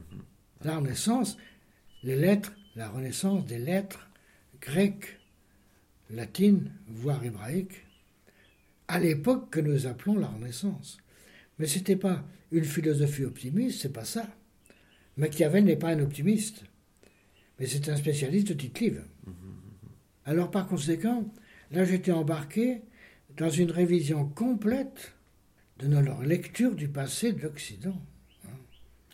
[0.64, 1.36] La Renaissance,
[2.02, 4.08] les lettres, la Renaissance des lettres
[4.60, 5.18] grecques,
[6.10, 7.86] latines, voire hébraïques,
[8.88, 10.98] à l'époque que nous appelons la Renaissance.
[11.58, 14.26] Mais ce n'était pas une philosophie optimiste, c'est pas ça.
[15.16, 16.64] Machiavel n'est pas un optimiste,
[17.58, 18.94] mais c'est un spécialiste de tite
[20.24, 21.32] Alors par conséquent,
[21.70, 22.82] là j'étais embarqué
[23.36, 25.14] dans une révision complète
[25.78, 28.00] de notre lecture du passé de l'Occident.
[28.44, 28.56] Hein.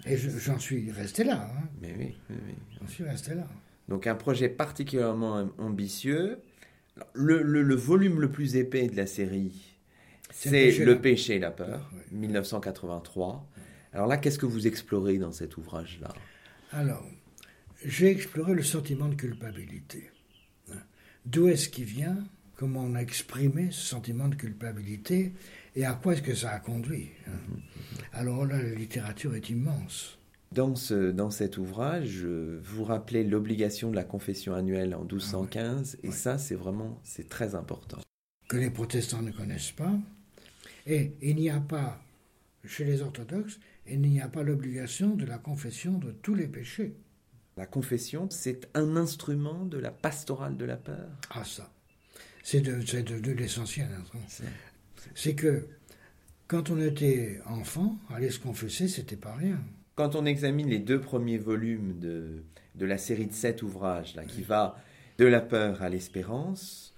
[0.07, 1.51] Et j'en suis resté là.
[1.55, 1.69] Hein.
[1.81, 2.55] Mais oui, oui, oui.
[2.81, 3.49] J'en suis resté là.
[3.89, 6.41] Donc un projet particulièrement ambitieux.
[7.15, 9.77] Le, volume le plus épais de la série,
[10.33, 13.49] c'est Le péché et la peur, 1983.
[13.93, 16.13] Alors là, qu'est-ce que vous explorez dans cet ouvrage-là?
[16.73, 17.07] Alors,
[17.85, 20.11] j'ai exploré le sentiment de culpabilité.
[20.71, 20.79] Hein.
[21.25, 22.19] D'où est-ce qu'il vient?
[22.59, 25.33] Comment on a exprimé ce sentiment de culpabilité
[25.77, 27.61] Et à quoi est-ce que ça a conduit hein.
[28.13, 30.19] Alors là, la littérature est immense.
[30.51, 36.07] Dans, ce, dans cet ouvrage, vous rappelez l'obligation de la confession annuelle en 1215, ah
[36.09, 37.99] et ça, c'est vraiment, c'est très important.
[38.49, 39.95] Que les protestants ne connaissent pas.
[40.85, 42.03] Et il n'y a pas,
[42.65, 46.97] chez les orthodoxes, il n'y a pas l'obligation de la confession de tous les péchés.
[47.57, 51.09] La confession, c'est un instrument de la pastorale de la peur?
[51.31, 51.71] Ah ça,
[52.51, 53.89] c'est de, de, l'essentiel.
[54.15, 54.19] Hein.
[55.15, 55.67] C'est que
[56.47, 59.59] quand on était enfant, aller se confesser, c'était pas rien.
[59.97, 62.45] Quand on examine les deux premiers volumes de,
[62.75, 64.79] de la série de sept ouvrages, là, qui va
[65.19, 66.95] de la peur à l'espérance,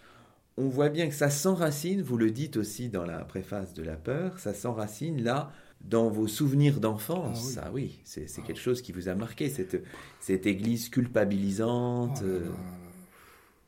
[0.56, 3.96] on voit bien que ça s'enracine, vous le dites aussi dans la préface de la
[3.96, 7.58] peur, ça s'enracine là dans vos souvenirs d'enfance.
[7.60, 8.42] Ah oui, ah c'est ah.
[8.46, 9.82] quelque chose qui vous a marqué, cette,
[10.20, 12.50] cette église culpabilisante oh euh,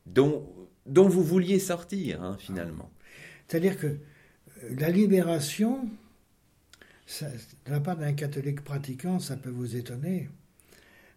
[0.06, 0.46] dont,
[0.86, 2.90] dont vous vouliez sortir hein, finalement.
[3.48, 3.98] C'est-à-dire que euh,
[4.78, 5.88] la libération,
[7.20, 10.28] de la part d'un catholique pratiquant, ça peut vous étonner.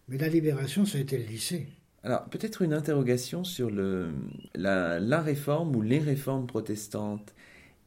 [0.08, 1.66] Mais la libération, ça a été le lycée.
[2.04, 4.12] Alors, peut-être une interrogation sur le,
[4.54, 7.34] la, la, réforme ou les réformes protestantes.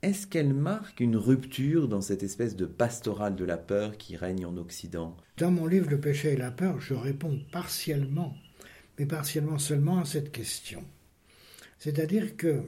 [0.01, 4.45] Est-ce qu'elles marquent une rupture dans cette espèce de pastorale de la peur qui règne
[4.45, 5.15] en Occident?
[5.37, 8.35] Dans mon livre Le péché et la peur, je réponds partiellement,
[8.97, 10.83] mais partiellement seulement à cette question.
[11.79, 12.63] C'est-à-dire que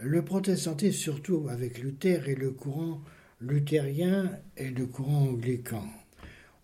[0.00, 3.02] le protestantisme, surtout avec Luther et le courant
[3.40, 5.86] luthérien et le courant anglican,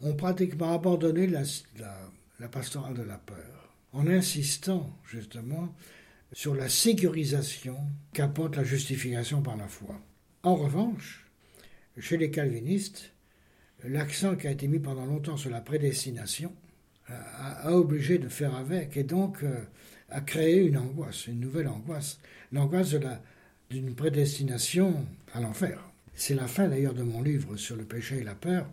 [0.01, 5.75] ont pratiquement abandonné la, pastorale de la peur, en insistant justement
[6.33, 7.77] sur la sécurisation
[8.13, 10.01] qu'apporte la justification par la foi.
[10.43, 11.27] En revanche,
[11.99, 13.13] chez les calvinistes,
[13.85, 16.55] l'accent qui a été mis pendant longtemps sur la prédestination
[17.07, 19.61] a, obligé de faire avec et donc euh,
[20.13, 22.21] a créé une angoisse, une nouvelle angoisse,
[22.53, 22.95] l'angoisse
[23.71, 25.81] d'une prédestination à l'enfer.
[26.15, 28.71] C'est la fin d'ailleurs de mon livre sur le péché et la peur.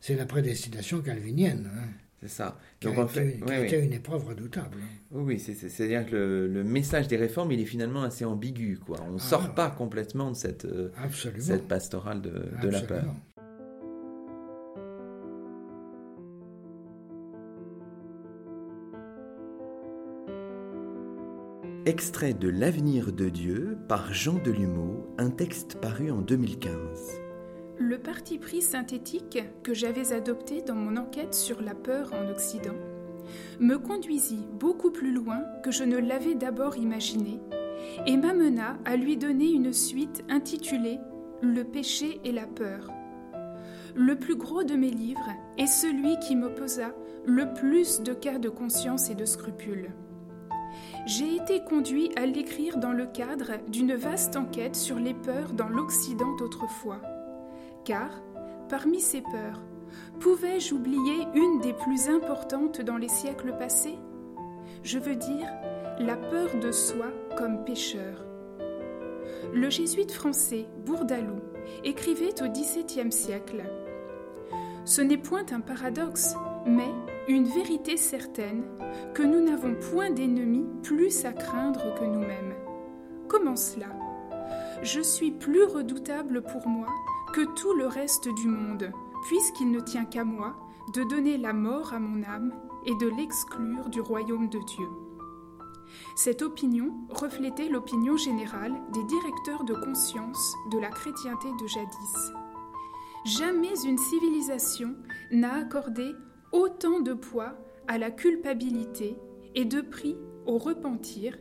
[0.00, 1.70] C'est la prédestination calvinienne.
[1.76, 1.88] Hein,
[2.22, 2.58] c'est ça.
[2.80, 4.78] Donc, en fait, qui a été une épreuve redoutable.
[4.80, 5.08] Hein.
[5.10, 8.78] Oui, c'est-à-dire que le, message des réformes, il est finalement assez ambigu.
[8.78, 8.98] Quoi.
[9.06, 10.90] On ne ah, sort pas complètement de cette, euh,
[11.38, 13.14] cette pastorale de, de la peur.
[21.84, 26.70] Extrait de L'avenir de Dieu par Jean Delumeau, un texte paru en 2015.
[27.76, 32.76] Le parti pris synthétique que j'avais adopté dans mon enquête sur la peur en Occident
[33.58, 37.40] me conduisit beaucoup plus loin que je ne l'avais d'abord imaginé
[38.06, 41.00] et m'amena à lui donner une suite intitulée
[41.40, 42.92] Le péché et la peur.
[43.96, 46.94] Le plus gros de mes livres est celui qui m'opposa
[47.26, 49.90] le plus de cas de conscience et de scrupules.
[51.04, 55.68] J'ai été conduit à l'écrire dans le cadre d'une vaste enquête sur les peurs dans
[55.68, 57.00] l'Occident d'autrefois.
[57.84, 58.22] Car,
[58.68, 59.60] parmi ces peurs,
[60.20, 63.98] pouvais-je oublier une des plus importantes dans les siècles passés?
[64.84, 65.48] Je veux dire
[65.98, 68.24] la peur de soi comme pécheur.
[69.52, 71.42] Le jésuite français Bourdaloue
[71.82, 73.64] écrivait au XVIIe siècle
[74.84, 76.90] Ce n'est point un paradoxe, mais
[77.28, 78.64] une vérité certaine
[79.14, 82.54] que nous n'avons point d'ennemis plus à craindre que nous-mêmes.
[83.28, 83.86] Comment cela?
[84.82, 86.88] Je suis plus redoutable pour moi
[87.32, 88.90] que tout le reste du monde,
[89.26, 90.56] puisqu'il ne tient qu'à moi
[90.94, 92.52] de donner la mort à mon âme
[92.86, 94.88] et de l'exclure du royaume de Dieu.
[96.16, 102.32] Cette opinion reflétait l'opinion générale des directeurs de conscience de la chrétienté de jadis.
[103.24, 104.96] Jamais une civilisation
[105.30, 106.12] n'a accordé
[106.52, 107.54] autant de poids
[107.88, 109.16] à la culpabilité
[109.54, 111.38] et de prix au repentir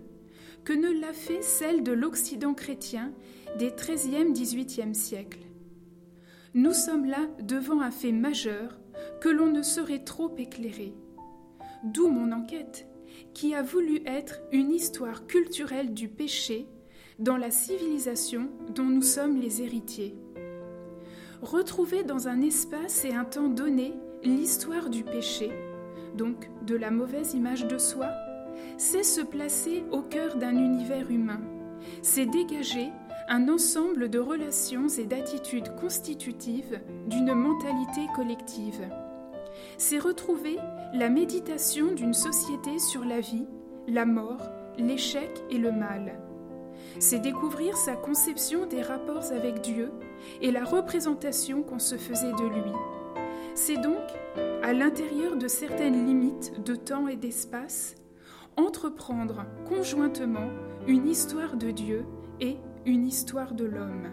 [0.63, 3.13] que ne l'a fait celle de l'Occident chrétien
[3.57, 5.45] des XIIIe XVIIIe siècles.
[6.53, 8.79] Nous sommes là devant un fait majeur
[9.21, 10.93] que l'on ne saurait trop éclairer.
[11.83, 12.87] D'où mon enquête,
[13.33, 16.67] qui a voulu être une histoire culturelle du péché
[17.19, 20.15] dans la civilisation dont nous sommes les héritiers.
[21.41, 23.93] Retrouver dans un espace et un temps donné
[24.23, 25.51] l'histoire du péché,
[26.15, 28.09] donc de la mauvaise image de soi,
[28.77, 31.41] c'est se placer au cœur d'un univers humain,
[32.01, 32.89] c'est dégager
[33.27, 38.87] un ensemble de relations et d'attitudes constitutives d'une mentalité collective.
[39.77, 40.57] C'est retrouver
[40.93, 43.45] la méditation d'une société sur la vie,
[43.87, 46.19] la mort, l'échec et le mal.
[46.99, 49.91] C'est découvrir sa conception des rapports avec Dieu
[50.41, 52.71] et la représentation qu'on se faisait de lui
[53.55, 53.97] c'est donc,
[54.63, 57.95] à l'intérieur de certaines limites de temps et d'espace,
[58.57, 60.49] entreprendre conjointement
[60.87, 62.05] une histoire de Dieu
[62.39, 64.11] et une histoire de l'homme.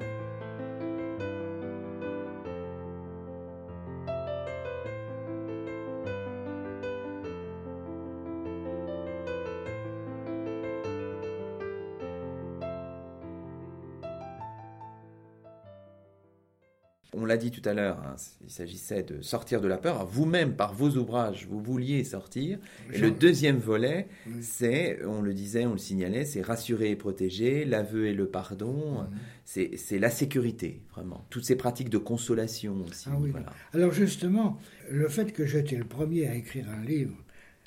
[17.29, 20.07] L'a dit tout à l'heure, hein, il s'agissait de sortir de la peur.
[20.07, 22.59] Vous-même, par vos ouvrages, vous vouliez sortir.
[22.93, 24.09] Et le deuxième volet,
[24.41, 29.03] c'est, on le disait, on le signalait, c'est rassurer et protéger, l'aveu et le pardon.
[29.03, 29.69] Mhm.
[29.77, 31.25] C'est la sécurité, vraiment.
[31.31, 33.09] Toutes ces pratiques de consolation aussi.
[33.11, 34.61] Ah Alors justement,
[34.91, 37.17] le fait que j'étais le premier à écrire un livre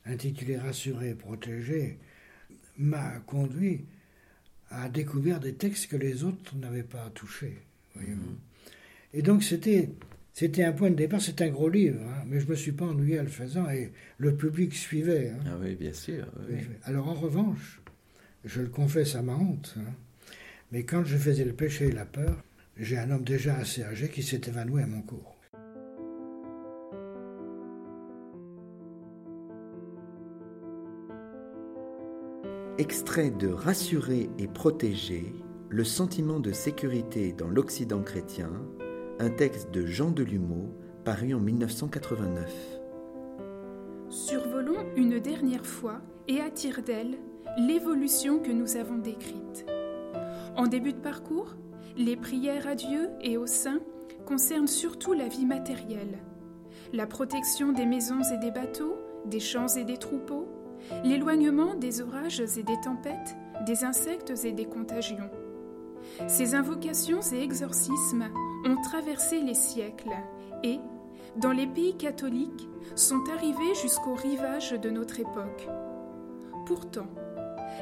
[0.05, 1.97] intitulé Rassurer et protéger
[2.77, 3.85] m'a conduit
[4.69, 7.57] à découvrir des textes que les autres n'avaient pas touchés.
[7.95, 8.37] Voyez-vous.
[9.13, 9.89] Et donc c'était
[10.33, 12.71] c'était un point de départ, c'est un gros livre, hein, mais je ne me suis
[12.71, 15.33] pas ennuyé en le faisant et le public suivait.
[15.35, 15.43] Hein.
[15.45, 16.25] Ah oui, bien sûr.
[16.83, 17.81] Alors en revanche,
[18.45, 19.93] je le confesse à ma honte, hein,
[20.71, 22.41] mais quand je faisais le péché et la peur,
[22.77, 25.37] j'ai un homme déjà assez âgé qui s'est évanoui à mon cours.
[32.77, 35.33] Extrait de Rassurer et protéger,
[35.69, 38.49] le sentiment de sécurité dans l'Occident chrétien
[39.21, 40.73] un texte de Jean Delumeau
[41.05, 42.51] paru en 1989.
[44.09, 47.19] Survolons une dernière fois et à tire-d'aile
[47.55, 49.67] l'évolution que nous avons décrite.
[50.57, 51.55] En début de parcours,
[51.95, 53.81] les prières à Dieu et aux saints
[54.25, 56.17] concernent surtout la vie matérielle,
[56.91, 58.97] la protection des maisons et des bateaux,
[59.27, 60.47] des champs et des troupeaux,
[61.03, 63.35] l'éloignement des orages et des tempêtes,
[63.67, 65.29] des insectes et des contagions.
[66.27, 68.25] Ces invocations et exorcismes
[68.65, 70.15] ont traversé les siècles
[70.63, 70.79] et,
[71.35, 75.67] dans les pays catholiques, sont arrivés jusqu'au rivage de notre époque.
[76.65, 77.07] Pourtant,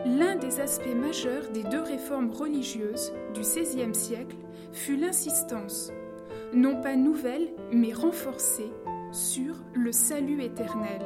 [0.06, 4.38] l'un des aspects majeurs des deux réformes religieuses du XVIe siècle
[4.72, 5.92] fut l'insistance,
[6.54, 8.72] non pas nouvelle, mais renforcée,
[9.12, 11.02] sur le salut éternel.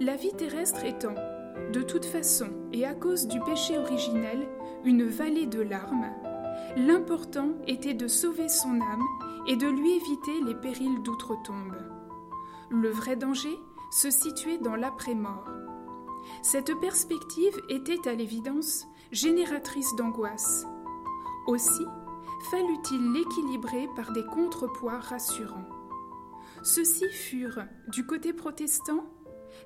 [0.00, 1.14] La vie terrestre étant,
[1.72, 4.46] de toute façon et à cause du péché originel,
[4.84, 6.10] une vallée de larmes,
[6.76, 9.06] L'important était de sauver son âme
[9.46, 11.76] et de lui éviter les périls d'outre-tombe.
[12.70, 13.58] Le vrai danger
[13.90, 15.48] se situait dans l'après-mort.
[16.42, 20.66] Cette perspective était à l'évidence génératrice d'angoisse.
[21.46, 21.86] Aussi
[22.50, 25.68] fallut-il l'équilibrer par des contrepoids rassurants.
[26.62, 29.04] Ceux-ci furent, du côté protestant,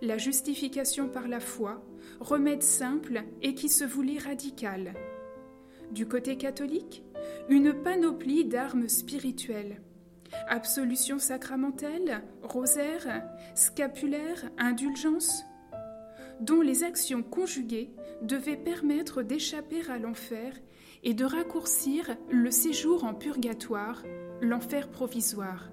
[0.00, 1.82] la justification par la foi,
[2.20, 4.94] remède simple et qui se voulait radical.
[5.92, 7.04] Du côté catholique,
[7.50, 9.82] une panoplie d'armes spirituelles.
[10.48, 13.22] Absolution sacramentelle, rosaire,
[13.54, 15.44] scapulaire, indulgence,
[16.40, 17.90] dont les actions conjuguées
[18.22, 20.54] devaient permettre d'échapper à l'enfer
[21.02, 24.02] et de raccourcir le séjour en purgatoire,
[24.40, 25.70] l'enfer provisoire.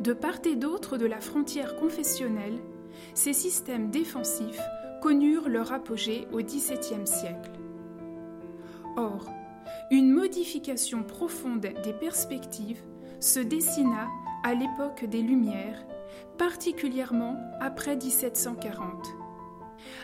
[0.00, 2.58] De part et d'autre de la frontière confessionnelle,
[3.12, 4.62] ces systèmes défensifs
[5.02, 7.59] connurent leur apogée au XVIIe siècle.
[8.96, 9.26] Or,
[9.90, 12.82] une modification profonde des perspectives
[13.20, 14.08] se dessina
[14.42, 15.84] à l'époque des Lumières,
[16.38, 19.06] particulièrement après 1740.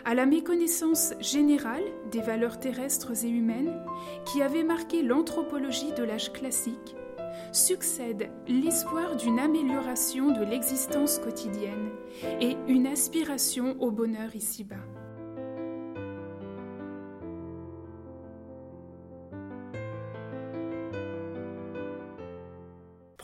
[0.05, 3.73] À la méconnaissance générale des valeurs terrestres et humaines
[4.25, 6.95] qui avait marqué l'anthropologie de l'âge classique,
[7.51, 11.89] succède l'espoir d'une amélioration de l'existence quotidienne
[12.41, 14.96] et une aspiration au bonheur ici-bas.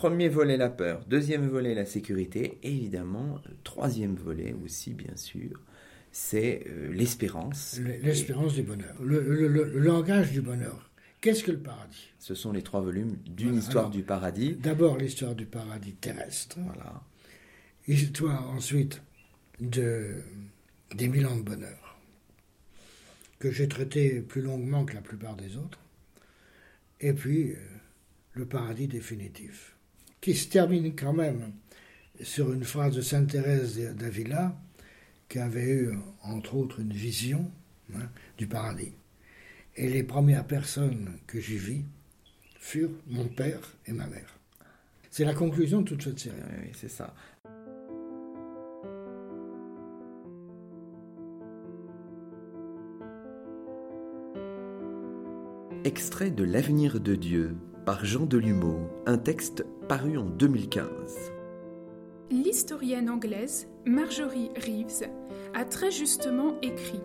[0.04, 5.62] Premier volet la peur, deuxième volet la sécurité, et évidemment, troisième volet aussi bien sûr,
[6.12, 7.80] c'est euh, l'espérance.
[8.02, 10.92] L'espérance du bonheur, le langage du bonheur.
[11.22, 12.12] Qu'est-ce que le paradis?
[12.20, 14.56] Ce sont les trois volumes d'une histoire du paradis.
[14.56, 16.58] D'abord l'histoire du paradis terrestre.
[16.60, 17.02] Voilà.
[17.88, 19.02] Histoire ensuite
[19.62, 20.16] de,
[20.94, 21.98] des mille ans de bonheur,
[23.40, 25.80] que j'ai traité plus longuement que la plupart des autres.
[27.00, 27.56] Et puis euh,
[28.34, 29.73] le paradis définitif,
[30.24, 31.52] qui se termine quand même
[32.22, 34.58] sur une phrase de Sainte Thérèse d'Avila,
[35.28, 37.52] qui avait eu, entre autres, une vision
[37.94, 38.08] hein,
[38.38, 38.94] du paradis.
[39.76, 41.84] Et les premières personnes que j'y vis
[42.58, 44.40] furent mon père et ma mère.
[45.12, 46.38] C'est la conclusion de toute cette série.
[46.58, 47.14] Oui, c'est ça.
[55.84, 60.88] Extrait de L'avenir de Dieu par Jean Delumeau, un texte paru en 2015.
[62.32, 65.10] L'historienne anglaise Marjorie Reeves
[65.54, 67.02] a très justement écrit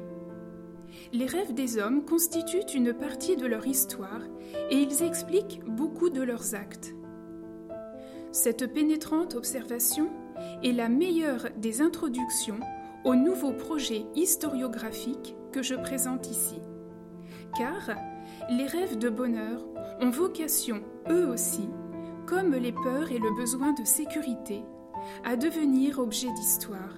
[1.12, 4.20] les rêves des hommes constituent une partie de leur histoire
[4.70, 6.94] et ils expliquent beaucoup de leurs actes.
[8.32, 10.10] Cette pénétrante observation
[10.62, 12.60] est la meilleure des introductions
[13.04, 16.60] au nouveau projet historiographique que je présente ici.
[17.56, 17.96] Car
[18.48, 19.60] les rêves de bonheur
[20.00, 20.80] ont vocation,
[21.10, 21.68] eux aussi,
[22.26, 24.62] comme les peurs et le besoin de sécurité,
[25.24, 26.96] à devenir objet d'histoire.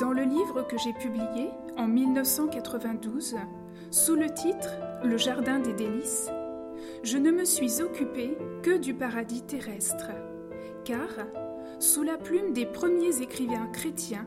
[0.00, 3.36] Dans le livre que j'ai publié en 1992,
[3.90, 4.70] sous le titre
[5.04, 6.30] Le Jardin des délices,
[7.04, 10.10] je ne me suis occupé que du paradis terrestre,
[10.84, 11.08] car,
[11.78, 14.26] sous la plume des premiers écrivains chrétiens,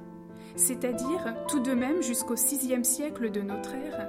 [0.56, 4.08] c'est-à-dire tout de même jusqu'au VIe siècle de notre ère,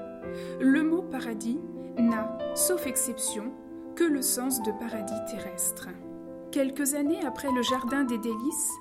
[0.61, 1.59] le mot paradis
[1.99, 3.53] n'a, sauf exception,
[3.94, 5.88] que le sens de paradis terrestre.
[6.53, 8.72] Quelques années après le Jardin des délices,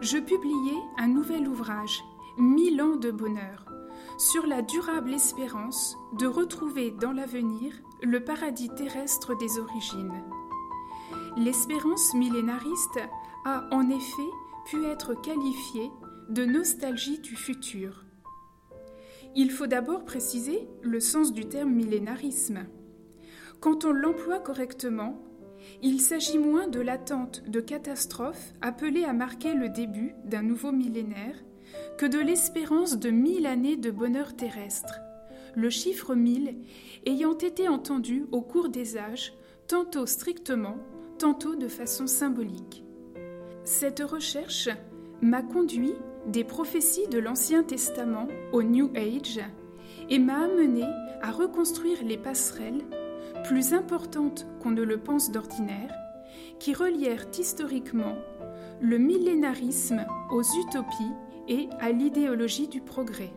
[0.00, 2.02] je publiai un nouvel ouvrage
[2.38, 3.66] mille ans de bonheur,
[4.18, 7.72] sur la durable espérance de retrouver dans l'avenir
[8.02, 10.22] le paradis terrestre des origines.
[11.36, 13.00] L'espérance millénariste
[13.44, 14.30] a en effet
[14.66, 15.90] pu être qualifiée
[16.28, 18.03] de nostalgie du futur.
[19.36, 22.66] Il faut d'abord préciser le sens du terme millénarisme.
[23.60, 25.18] Quand on l'emploie correctement,
[25.82, 31.36] il s'agit moins de l'attente de catastrophes appelées à marquer le début d'un nouveau millénaire
[31.98, 35.00] que de l'espérance de mille années de bonheur terrestre,
[35.56, 36.56] le chiffre mille
[37.06, 39.32] ayant été entendu au cours des âges,
[39.66, 40.76] tantôt strictement,
[41.18, 42.84] tantôt de façon symbolique.
[43.64, 44.68] Cette recherche
[45.22, 45.94] m'a conduit
[46.26, 49.40] des prophéties de l'Ancien Testament au New Age
[50.08, 50.84] et m'a amené
[51.22, 52.82] à reconstruire les passerelles,
[53.44, 55.92] plus importantes qu'on ne le pense d'ordinaire,
[56.58, 58.16] qui relièrent historiquement
[58.80, 61.12] le millénarisme aux utopies
[61.48, 63.32] et à l'idéologie du progrès.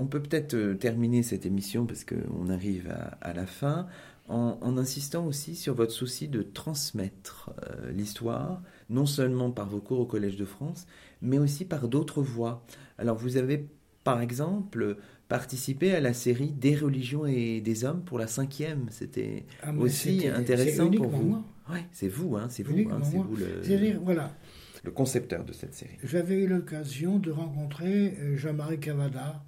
[0.00, 2.90] On peut peut-être euh, terminer cette émission parce qu'on arrive
[3.20, 3.86] à, la fin
[4.28, 10.00] en, insistant aussi sur votre souci de transmettre euh, l'histoire, non seulement par vos cours
[10.00, 10.86] au Collège de France,
[11.20, 12.64] mais aussi par d'autres voies.
[12.96, 13.68] Alors vous avez
[14.02, 14.96] par exemple,
[15.28, 18.86] participé à la série Des religions et des hommes pour la cinquième.
[18.90, 21.44] C'était Ah, aussi intéressant pour vous.
[21.70, 24.34] Ouais, c'est vous, hein, c'est vous, hein, c'est vous le, voilà,
[24.82, 25.98] le concepteur de cette série.
[26.02, 29.44] j'avais eu l'occasion de rencontrer euh, Jean-Marie Cavada.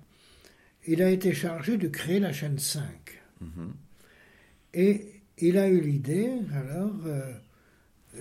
[0.87, 2.83] Il a été chargé de créer la chaîne 5.
[3.41, 3.73] Mhm.
[4.75, 5.07] Et
[5.39, 7.33] il a eu l'idée, alors, euh,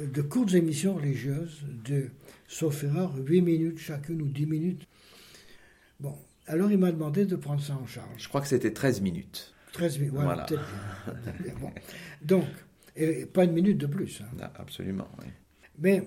[0.06, 2.10] de courtes émissions religieuses, de,
[2.48, 4.88] sauf erreur, 8 minutes chacune ou 10 minutes.
[6.00, 8.24] Bon, alors il m'a demandé de prendre ça en charge.
[8.24, 9.54] Je crois que c'était 13 minutes.
[9.74, 10.60] 13 minutes, voilà, bien.
[11.60, 11.72] Bon.
[12.22, 12.46] Donc,
[12.96, 14.22] et pas une minute de plus.
[14.22, 14.36] hein.
[14.42, 15.28] Ah, absolument, oui.
[15.80, 16.04] Mais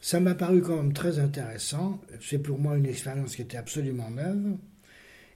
[0.00, 2.00] ça m'a paru quand même très intéressant.
[2.20, 4.56] C'est pour moi une expérience qui était absolument neuve,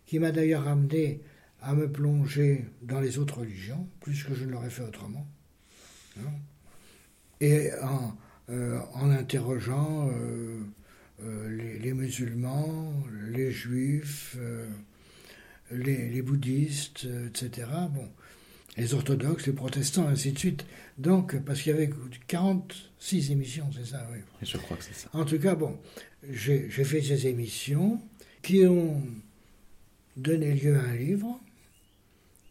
[0.06, 1.20] qui m'a d'ailleurs amené
[1.60, 5.26] à me plonger dans les autres religions, plus que je ne l'aurais fait autrement.
[6.18, 6.30] hein.
[7.40, 8.16] Et en,
[8.48, 10.60] euh, en interrogeant euh,
[11.22, 12.94] euh, les, les musulmans,
[13.30, 14.36] les juifs,
[15.70, 17.68] les, les bouddhistes, etc.
[17.90, 18.08] Bon,
[18.76, 20.64] les orthodoxes, les protestants, ainsi de suite.
[20.98, 21.90] Donc, parce qu'il y avait
[22.28, 24.18] 46 émissions, c'est ça, oui.
[24.42, 25.08] Je crois que c'est ça.
[25.12, 25.78] En tout cas, bon,
[26.30, 28.00] j'ai fait ces émissions
[28.42, 29.02] qui ont
[30.16, 31.40] donné lieu à un livre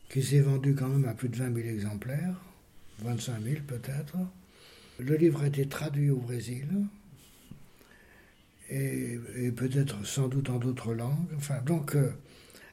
[0.09, 2.35] qui s'est vendu quand même à plus de 20 000 exemplaires,
[2.99, 4.15] 25 000 peut-être.
[4.99, 6.67] Le livre a été traduit au Brésil
[8.69, 11.27] et, et peut-être sans doute en d'autres langues.
[11.35, 12.11] Enfin, donc, euh,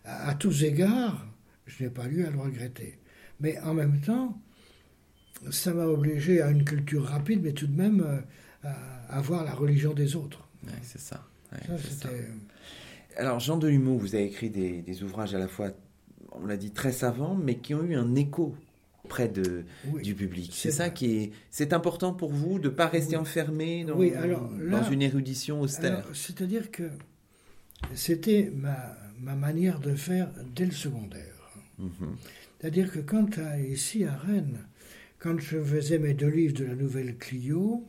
[0.04, 1.26] à, à tous égards,
[1.66, 2.98] je n'ai pas lieu à le regretter.
[3.40, 4.40] Mais en même temps,
[5.50, 8.20] ça m'a obligé à une culture rapide, mais tout de même euh,
[8.62, 10.46] à, à voir la religion des autres.
[10.64, 11.26] Ouais, c'est ça.
[11.50, 12.08] Ouais, Ça, c'est ça.
[12.08, 12.28] c'était.
[13.16, 15.70] Alors, Jean Delumeau, vous avez écrit des, des ouvrages à la fois,
[16.32, 18.54] on l'a dit, très savants, mais qui ont eu un écho
[19.34, 20.02] de, Oui.
[20.02, 20.52] du public.
[20.54, 20.94] c'est ça vrai.
[20.94, 21.30] qui est.
[21.50, 23.20] C'est important pour vous de ne pas rester Oui.
[23.22, 26.06] enfermé dans, Oui, alors, dans là- une érudition austère?
[26.14, 26.88] C'est-à-dire que
[27.92, 31.50] c'était ma, ma manière de faire dès le secondaire.
[31.78, 32.16] Mhm.
[32.58, 34.60] C'est-à-dire que quand à- ici à Rennes,
[35.18, 37.84] quand je faisais mes deux livres de la nouvelle Clio,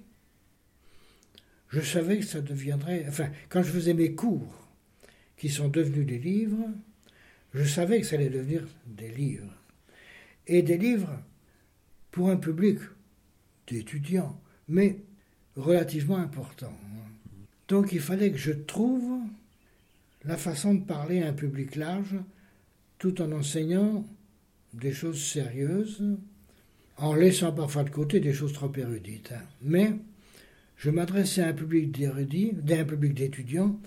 [1.69, 3.05] je savais que ça deviendrait.
[3.07, 4.62] Enfin, quand je faisais mes cours,
[5.43, 6.69] qui sont devenus des livres,
[7.53, 9.53] je savais que ça allait devenir des livres.
[10.47, 11.19] Et des livres
[12.11, 12.79] pour un public
[13.67, 14.39] d'étudiants,
[14.69, 15.01] mais
[15.57, 16.71] relativement important.
[17.67, 19.19] Donc il fallait que je trouve
[20.23, 22.15] la façon de parler à un public large
[22.97, 24.07] tout en enseignant
[24.73, 26.01] des choses sérieuses,
[26.95, 29.33] en laissant parfois de côté des choses trop érudites.
[29.61, 29.91] Mais
[30.77, 33.77] je m'adressais à un public d'érudits, à un public d'étudiants,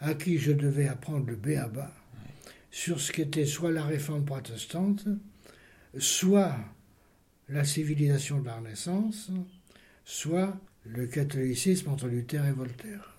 [0.00, 1.92] à qui je devais apprendre le B à bas
[2.70, 5.06] sur ce qu'était soit la réforme protestante,
[5.98, 6.56] soit
[7.48, 9.30] la civilisation de la Renaissance,
[10.04, 13.16] soit le catholicisme entre Luther et Voltaire.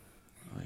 [0.58, 0.66] Oui,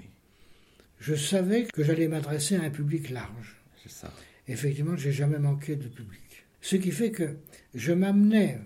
[1.00, 3.56] Je savais que j'allais m'adresser à un public large.
[3.88, 4.14] ça.
[4.48, 6.46] Effectivement, j'ai jamais manqué de public.
[6.60, 7.38] Ce qui fait que
[7.74, 8.60] je m'amenais,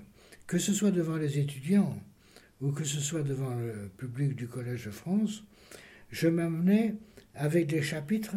[0.47, 2.01] que ce soit devant les étudiants
[2.61, 5.43] ou que ce soit devant le public du Collège de France,
[6.09, 6.95] je m'amenais
[7.35, 8.35] avec des chapitres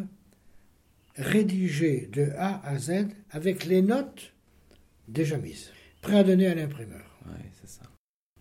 [1.16, 4.32] rédigés de A à Z avec les notes
[5.08, 5.70] déjà mises,
[6.02, 7.18] prêts à donner à l'imprimeur.
[7.26, 7.87] Oui, c'est ça.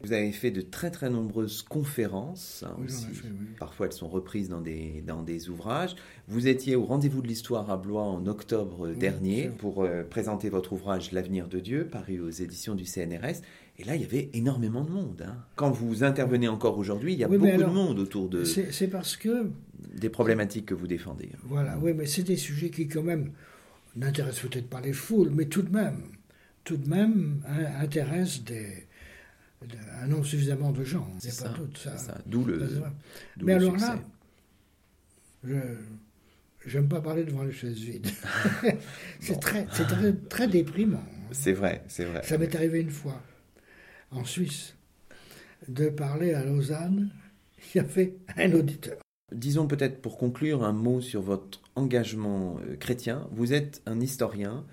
[0.03, 3.05] Vous avez fait de très très nombreuses conférences hein, Oui, aussi.
[3.07, 3.47] fait, oui.
[3.59, 5.95] Parfois elles sont reprises dans des, dans des ouvrages.
[6.27, 10.73] Vous étiez au rendez-vous de l'histoire à Blois en octobre dernier pour euh, présenter votre
[10.73, 13.41] ouvrage L'avenir de Dieu, paru aux éditions du CNRS.
[13.79, 15.23] Et là, il y avait énormément de monde.
[15.27, 15.37] hein.
[15.55, 18.87] Quand vous intervenez encore aujourd'hui, il y a beaucoup alors, de monde autour de, C'est
[18.87, 19.49] parce que
[19.95, 21.29] des problématiques que vous défendez.
[21.43, 23.31] Voilà, oui, mais c'est des sujets qui, quand même,
[23.95, 26.01] n'intéressent peut-être pas les foules, mais tout de même,
[26.63, 28.65] tout de même, hein, intéressent des, de-
[30.01, 31.07] un nombre suffisamment de gens.
[31.19, 31.55] C'est pas ça.
[31.75, 32.17] Ça, c'est ça.
[32.25, 32.59] D'où le,
[33.41, 33.87] Mais le alors succès.
[33.87, 33.99] là,
[35.43, 35.55] je
[36.65, 38.07] j'aime pas parler devant les chaises vides.
[39.19, 39.39] c'est Bon.
[39.39, 41.03] très, c'est très, très déprimant.
[41.31, 42.23] C'est vrai, c'est vrai.
[42.23, 43.21] Ça m'est arrivé une fois,
[44.11, 44.75] en Suisse,
[45.67, 47.09] de parler à Lausanne.
[47.73, 48.97] Il y avait un auditeur.
[49.33, 53.27] Disons peut-être pour conclure un mot sur votre engagement euh, chrétien.
[53.31, 54.65] Vous êtes un historien,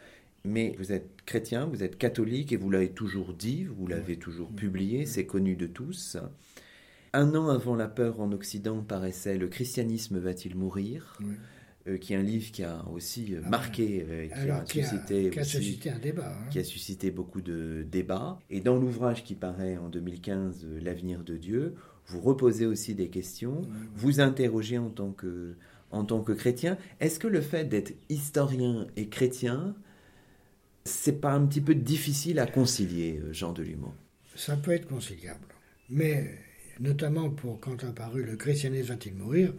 [0.45, 4.51] mais vous êtes chrétien, vous êtes catholique et vous l'avez toujours dit, vous l'avez toujours
[4.51, 6.19] publié, c'est connu de tous.
[7.15, 11.35] Un an avant la peur en Occident paraissait Le christianisme va-t-il mourir Oui.
[11.87, 14.81] euh, qui est un livre qui a aussi Ah, marqué, euh, qui Alors, a qui
[14.83, 16.37] a, suscité qui a aussi- suscité un débat.
[16.39, 16.49] hein.
[16.51, 18.39] qui a suscité beaucoup de débats.
[18.51, 21.75] Et dans l'ouvrage qui paraît en 2015, euh, L'avenir de Dieu,
[22.07, 23.63] vous reposez aussi des questions,
[23.95, 25.55] vous interrogez en tant que,
[25.91, 26.77] en tant que chrétien.
[27.01, 29.75] Est-ce que le fait d'être historien et chrétien,
[30.85, 33.95] c'est pas un petit peu difficile à concilier, euh, Jean Delumeau
[34.37, 35.47] Ça peut être conciliable.
[35.91, 36.39] Mais
[36.81, 39.53] notamment pour quand a paru Le christianisme va-t-il mourir,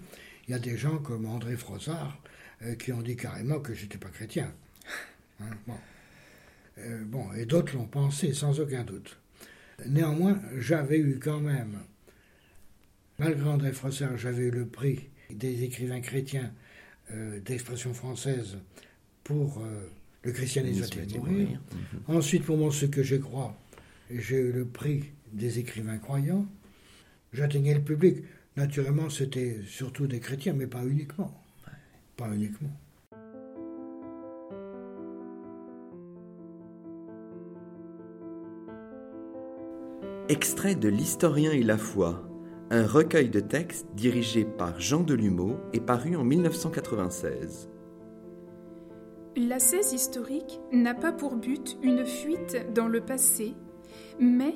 [0.47, 2.21] il y a des gens comme André Frossard
[2.61, 4.53] euh, qui ont dit carrément que j'étais pas chrétien.
[5.41, 5.75] Hein, bon.
[6.77, 9.19] Euh, bon, et d'autres l'ont pensé sans aucun doute.
[9.85, 11.77] Néanmoins, j'avais eu quand même,
[13.19, 16.53] malgré André Frossard, j'avais eu le prix des écrivains chrétiens
[17.11, 18.59] euh, d'expression française
[19.25, 19.61] pour
[20.25, 21.47] le christianisme mourir.
[21.49, 22.15] Mhm.
[22.17, 23.55] Ensuite, pour mon Ce que je crois,
[24.09, 26.45] j'ai eu le prix des écrivains croyants.
[27.31, 28.23] J'atteignais le public.
[28.57, 31.31] Naturellement, c'était surtout des chrétiens, mais pas uniquement.
[32.17, 32.71] Pas uniquement.
[40.27, 42.27] Extrait de L'Historien et la foi,
[42.71, 47.69] un recueil de textes dirigé par Jean Delumeau et paru en 1996.
[49.37, 53.53] La cèse historique n'a pas pour but une fuite dans le passé,
[54.17, 54.53] mais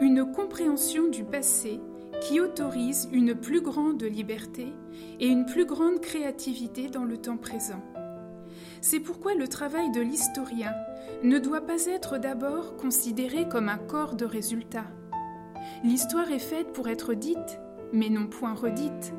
[0.00, 1.80] une compréhension du passé
[2.20, 4.68] qui autorise une plus grande liberté
[5.18, 7.82] et une plus grande créativité dans le temps présent.
[8.80, 10.72] C'est pourquoi le travail de l'historien
[11.24, 14.90] ne doit pas être d'abord considéré comme un corps de résultats.
[15.82, 17.58] L'histoire est faite pour être dite,
[17.92, 19.12] mais non point redite.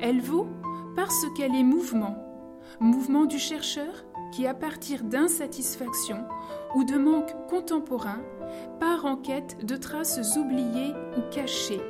[0.00, 0.48] Elle vaut
[0.96, 2.16] parce qu'elle est mouvement,
[2.80, 6.24] mouvement du chercheur qui, à partir d'insatisfaction
[6.74, 8.20] ou de manque contemporain,
[8.78, 11.80] part en quête de traces oubliées ou cachées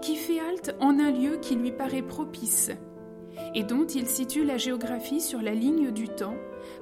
[0.00, 2.70] qui fait halte en un lieu qui lui paraît propice,
[3.54, 6.36] et dont il situe la géographie sur la ligne du temps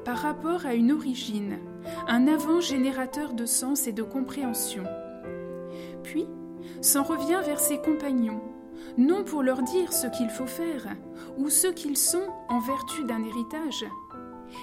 [0.05, 1.59] par rapport à une origine,
[2.07, 4.85] un avant générateur de sens et de compréhension.
[6.03, 6.27] Puis,
[6.81, 8.41] s'en revient vers ses compagnons,
[8.99, 10.87] non pour leur dire ce qu'il faut faire,
[11.39, 13.87] ou ce qu'ils sont en vertu d'un héritage,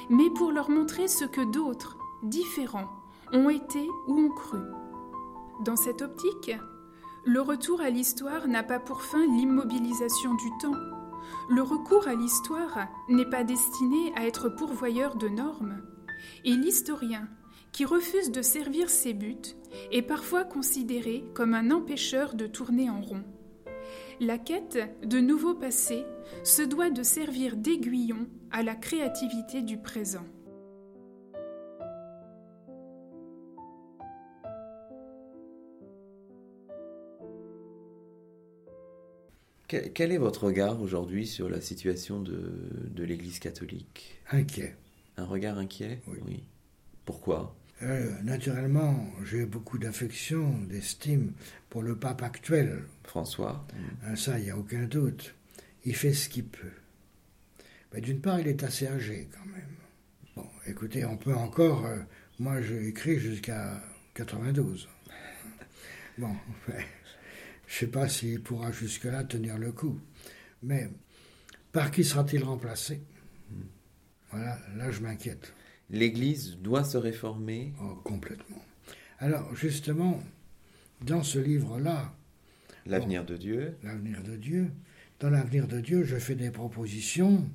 [0.09, 2.89] mais pour leur montrer ce que d'autres, différents,
[3.31, 4.59] ont été ou ont cru.
[5.63, 6.51] Dans cette optique,
[7.25, 10.77] le retour à l'histoire n'a pas pour fin l'immobilisation du temps.
[11.49, 15.81] Le recours à l'histoire n'est pas destiné à être pourvoyeur de normes.
[16.45, 17.27] Et l'historien,
[17.71, 19.55] qui refuse de servir ses buts,
[19.91, 23.23] est parfois considéré comme un empêcheur de tourner en rond.
[24.21, 26.03] La quête de nouveaux passés
[26.43, 30.25] se doit de servir d'aiguillon à la créativité du présent.
[39.67, 44.19] Quel, est votre regard aujourd'hui sur la situation de, l'Église catholique?
[44.31, 44.75] Inquiet.
[45.15, 46.01] Un regard inquiet?
[46.07, 46.43] Oui.
[47.05, 47.55] Pourquoi?
[47.83, 51.33] Euh, Naturellement, j'ai beaucoup d'affection, d'estime
[51.69, 52.83] pour le pape actuel.
[53.03, 53.65] François.
[54.03, 55.35] Ah, ça, il n'y a aucun doute.
[55.85, 56.71] Il fait ce qu'il peut.
[57.93, 59.75] Mais d'une part, il est assez âgé quand même.
[60.35, 61.85] Bon, écoutez, on peut encore.
[61.85, 61.99] Euh,
[62.39, 63.81] moi, j'ai écrit jusqu'à
[64.13, 64.87] 92.
[66.17, 66.35] Bon,
[66.67, 66.79] je ne
[67.67, 69.97] sais pas s'il pourra jusque-là tenir le coup.
[70.63, 70.89] Mais
[71.71, 73.01] par qui sera-t-il remplacé?
[74.31, 75.53] Voilà, là je m'inquiète.
[75.89, 78.63] L'Église doit se réformer oh, Complètement.
[79.19, 80.21] Alors justement,
[81.01, 82.13] dans ce livre-là...
[82.85, 83.77] L'avenir de Dieu.
[83.83, 84.71] L'avenir de Dieu.
[85.19, 87.49] Dans l'avenir de Dieu, je fais des propositions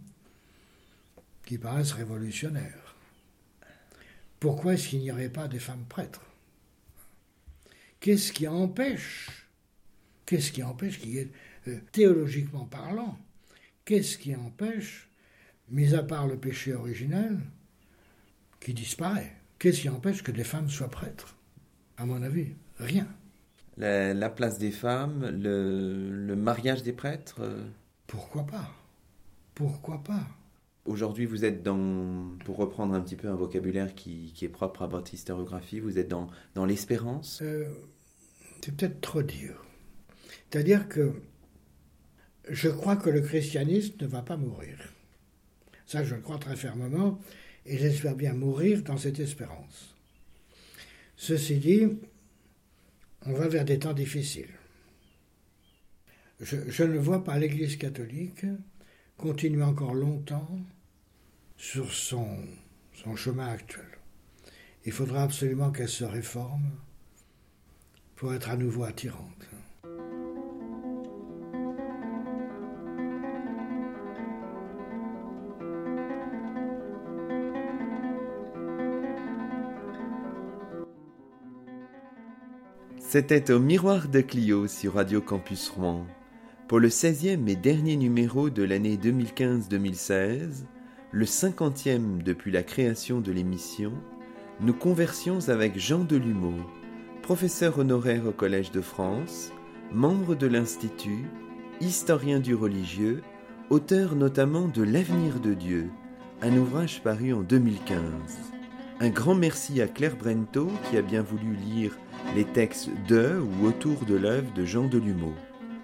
[1.45, 2.97] qui paraissent révolutionnaires.
[4.41, 6.27] Pourquoi est-ce qu'il n'y aurait pas des femmes prêtres?
[8.01, 9.49] Qu'est-ce qui empêche
[10.27, 11.31] Qu'est-ce qui empêche qu'il y ait,
[11.69, 13.19] euh, théologiquement parlant,
[13.85, 15.09] qu'est-ce qui empêche,
[15.71, 17.39] mis à part le péché originel,
[18.65, 21.37] qui disparaît, qu'est-ce qui empêche que des femmes soient prêtres?
[21.97, 23.07] À mon avis, rien.
[23.77, 27.65] La, place des femmes, le, mariage des prêtres euh,
[28.07, 28.71] Pourquoi pas?
[29.55, 30.27] Pourquoi pas?
[30.87, 34.87] Aujourd'hui, vous êtes dans, pour reprendre un petit peu un vocabulaire qui, est propre à
[34.87, 37.41] votre historiographie, vous êtes dans, dans l'espérance?
[37.43, 37.67] Euh,
[38.63, 39.63] C'est peut-être trop dire.
[40.51, 41.15] C'est-à-dire que
[42.49, 44.79] je crois que le christianisme ne va pas mourir.
[45.87, 47.19] Ça, je le crois très fermement,
[47.67, 49.95] et j'espère bien mourir dans cette espérance.
[51.17, 51.87] Ceci dit,
[53.27, 54.53] on va vers des temps difficiles.
[56.41, 58.45] Je, ne vois pas l'Église catholique
[59.17, 60.59] continuer encore longtemps
[61.57, 62.39] sur son,
[62.93, 63.87] son chemin actuel.
[64.85, 66.71] Il faudra absolument qu'elle se réforme
[68.17, 69.49] pour être à nouveau attirante.
[83.17, 86.05] C'était au Miroir de Clio sur Radio Campus Rouen.
[86.67, 90.65] Pour le 16e et dernier numéro de l'année 2015-2016,
[91.13, 93.93] le 50e depuis la création de l'émission,
[94.61, 96.57] nous conversions avec Jean Delumeau,
[97.23, 99.53] professeur honoraire au Collège de France,
[99.93, 101.27] membre de l'Institut,
[101.81, 103.23] historien du religieux,
[103.71, 105.89] auteur notamment de L'avenir de Dieu,
[106.43, 108.01] un ouvrage paru en 2015.
[108.99, 111.97] Un grand merci à Claire Brento qui a bien voulu lire
[112.35, 115.35] les textes de ou autour de l'œuvre de Jean Delumeau.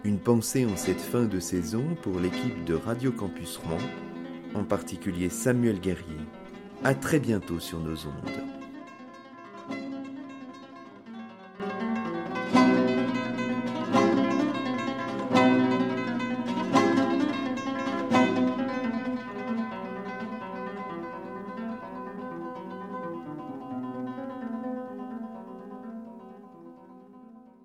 [0.04, 3.78] Une pensée en cette fin de saison pour l'équipe de Radio Campus Rouen,
[4.54, 6.20] en particulier Samuel Guerrier.
[6.82, 8.59] À très bientôt sur nos ondes.